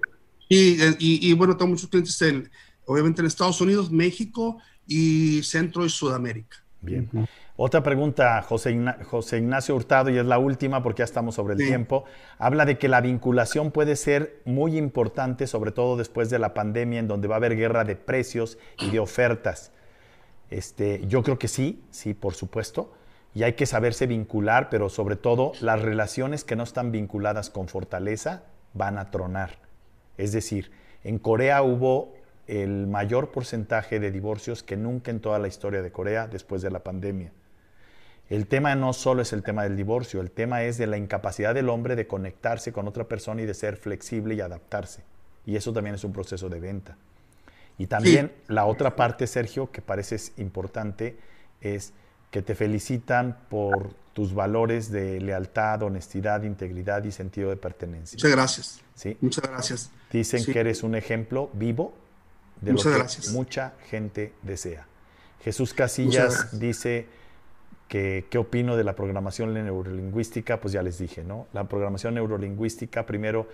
[0.54, 2.50] Y, bueno, tengo muchos clientes en,
[2.86, 6.58] obviamente en Estados Unidos, México y Centro y Sudamérica.
[6.82, 7.10] Bien.
[7.56, 11.60] Otra pregunta, José, José, Ignacio Hurtado, y es la última porque ya estamos sobre el
[11.60, 12.04] tiempo.
[12.40, 17.00] Habla de que la vinculación puede ser muy importante, sobre todo después de la pandemia,
[17.00, 19.72] en donde va a haber guerra de precios y de ofertas.
[20.50, 22.92] Este, yo creo que sí, sí, por supuesto.
[23.36, 27.68] Y hay que saberse vincular, pero sobre todo las relaciones que no están vinculadas con
[27.68, 28.44] fortaleza
[28.74, 29.63] van a tronar.
[30.18, 30.72] Es decir,
[31.04, 32.14] en Corea hubo
[32.48, 36.72] el mayor porcentaje de divorcios que nunca en toda la historia de Corea después de
[36.72, 37.32] la pandemia.
[38.30, 41.54] El tema no solo es el tema del divorcio, el tema es de la incapacidad
[41.54, 45.04] del hombre de conectarse con otra persona y de ser flexible y adaptarse.
[45.46, 46.98] Y eso también es un proceso de venta.
[47.78, 51.18] Y también la otra parte, Sergio, que parece importante,
[51.60, 51.94] es
[52.32, 58.16] que te felicitan por tus valores de lealtad, honestidad, integridad y sentido de pertenencia.
[58.16, 58.82] Muchas gracias.
[58.96, 59.18] ¿Sí?
[59.22, 59.92] Muchas gracias.
[60.12, 61.94] Dicen que eres un ejemplo vivo
[62.62, 64.88] de lo que mucha gente desea.
[65.44, 67.08] Jesús Casillas dice
[67.88, 71.48] que qué opino de la programación neurolingüística, pues ya les dije, ¿no?
[71.52, 73.48] La programación neurolingüística primero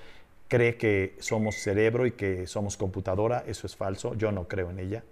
[0.47, 4.79] cree que somos cerebro y que somos computadora, eso es falso, yo no creo en
[4.79, 5.03] ella.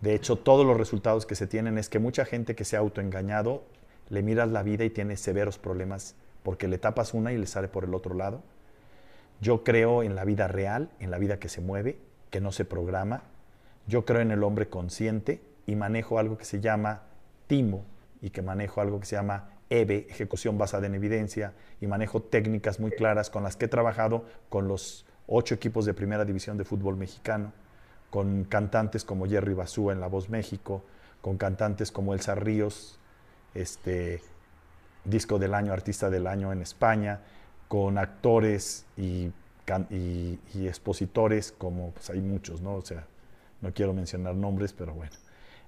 [0.00, 2.78] De hecho, todos los resultados que se tienen es que mucha gente que se ha
[2.78, 3.64] autoengañado,
[4.08, 7.68] le miras la vida y tiene severos problemas porque le tapas una y le sale
[7.68, 8.42] por el otro lado.
[9.40, 11.98] Yo creo en la vida real, en la vida que se mueve,
[12.30, 13.22] que no se programa.
[13.86, 17.02] Yo creo en el hombre consciente y manejo algo que se llama
[17.46, 17.84] timo
[18.20, 22.80] y que manejo algo que se llama EVE, ejecución basada en evidencia, y manejo técnicas
[22.80, 26.64] muy claras con las que he trabajado con los ocho equipos de primera división de
[26.64, 27.52] fútbol mexicano
[28.10, 30.82] con cantantes como Jerry Basúa en La Voz México,
[31.20, 32.97] con cantantes como Elsa Ríos,
[33.60, 34.20] este,
[35.04, 37.20] disco del año, artista del año en España,
[37.68, 39.32] con actores y,
[40.54, 42.76] expositores como, pues hay muchos, ¿no?
[42.76, 43.06] O sea,
[43.60, 45.12] no quiero mencionar nombres, pero bueno,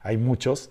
[0.02, 0.70] hay muchos.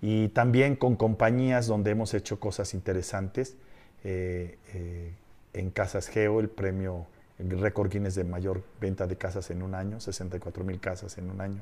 [0.00, 3.56] Y también con compañías donde hemos hecho cosas interesantes.
[4.04, 5.12] Eh, eh,
[5.54, 7.06] en Casas Geo, el premio
[7.38, 11.30] el récord Guinness de mayor venta de casas en un año, 64 mil casas en
[11.30, 11.60] un año.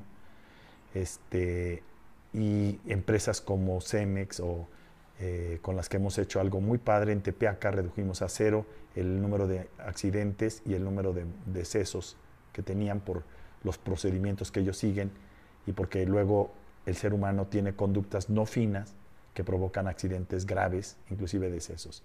[0.95, 1.83] Este,
[2.33, 4.67] y empresas como Cemex o
[5.19, 9.21] eh, con las que hemos hecho algo muy padre en Tepeaca, redujimos a cero el
[9.21, 12.17] número de accidentes y el número de decesos
[12.53, 13.23] que tenían por
[13.63, 15.11] los procedimientos que ellos siguen
[15.67, 16.53] y porque luego
[16.85, 18.95] el ser humano tiene conductas no finas
[19.35, 22.03] que provocan accidentes graves, inclusive decesos.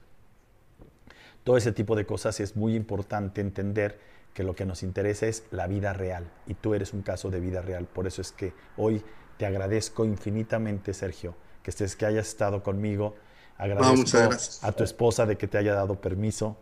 [1.43, 3.99] Todo ese tipo de cosas es muy importante entender
[4.34, 7.39] que lo que nos interesa es la vida real y tú eres un caso de
[7.39, 7.86] vida real.
[7.86, 9.03] Por eso es que hoy
[9.38, 13.16] te agradezco infinitamente, Sergio, que estés, que hayas estado conmigo.
[13.57, 14.18] Agradezco
[14.64, 16.57] a tu esposa de que te haya dado permiso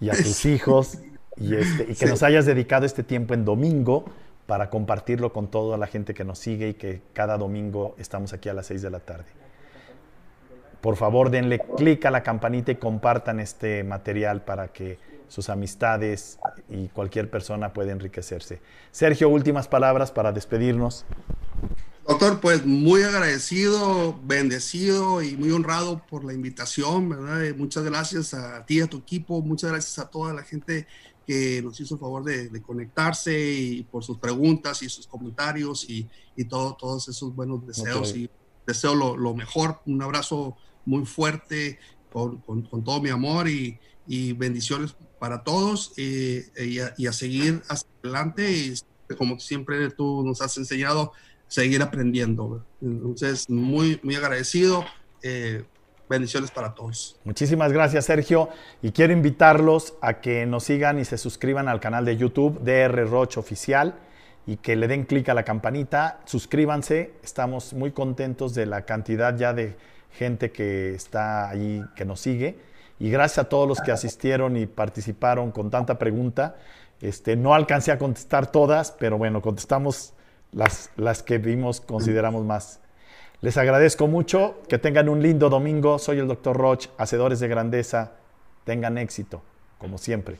[0.00, 0.98] y a tus hijos
[1.36, 4.04] y, este, y que nos hayas dedicado este tiempo en domingo
[4.46, 8.48] para compartirlo con toda la gente que nos sigue y que cada domingo estamos aquí
[8.48, 9.26] a las 6 de la tarde.
[10.82, 14.98] Por favor, denle clic a la campanita y compartan este material para que
[15.28, 16.38] sus amistades
[16.68, 18.60] y cualquier persona pueda enriquecerse.
[18.90, 21.06] Sergio, últimas palabras para despedirnos.
[22.06, 27.54] Doctor, pues muy agradecido, bendecido y muy honrado por la invitación, ¿verdad?
[27.56, 30.88] Muchas gracias a ti, a tu equipo, muchas gracias a toda la gente
[31.24, 36.08] que nos hizo el favor de, conectarse y por sus preguntas y sus comentarios y,
[36.36, 38.16] y todo, todos esos buenos deseos.
[38.16, 38.28] Y
[38.66, 41.78] deseo lo, lo, mejor, un abrazo muy fuerte
[42.12, 43.78] con, con, todo mi amor y,
[44.08, 48.74] y bendiciones para todos eh, y, a, y, a, seguir hacia adelante y
[49.16, 51.12] como siempre tú nos has enseñado,
[51.52, 52.64] seguir aprendiendo.
[52.80, 54.86] Entonces, muy, muy agradecido.
[55.22, 55.62] Eh,
[56.08, 57.20] bendiciones para todos.
[57.24, 58.48] Muchísimas gracias, Sergio.
[58.80, 63.06] Y quiero invitarlos a que nos sigan y se suscriban al canal de YouTube DR
[63.06, 63.96] Roche Oficial
[64.46, 66.20] y que le den clic a la campanita.
[66.24, 67.12] Suscríbanse.
[67.22, 69.76] Estamos muy contentos de la cantidad ya de
[70.10, 72.56] gente que está ahí, que nos sigue.
[72.98, 76.56] Y gracias a todos los que asistieron y participaron con tanta pregunta.
[77.02, 80.14] Este, no alcancé a contestar todas, pero bueno, contestamos
[80.52, 82.80] las, las que vimos, consideramos más.
[83.40, 85.98] Les agradezco mucho, que tengan un lindo domingo.
[85.98, 88.12] Soy el doctor Roch, Hacedores de Grandeza.
[88.64, 89.42] Tengan éxito,
[89.78, 90.38] como siempre.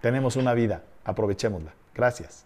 [0.00, 1.72] Tenemos una vida, aprovechémosla.
[1.94, 2.44] Gracias.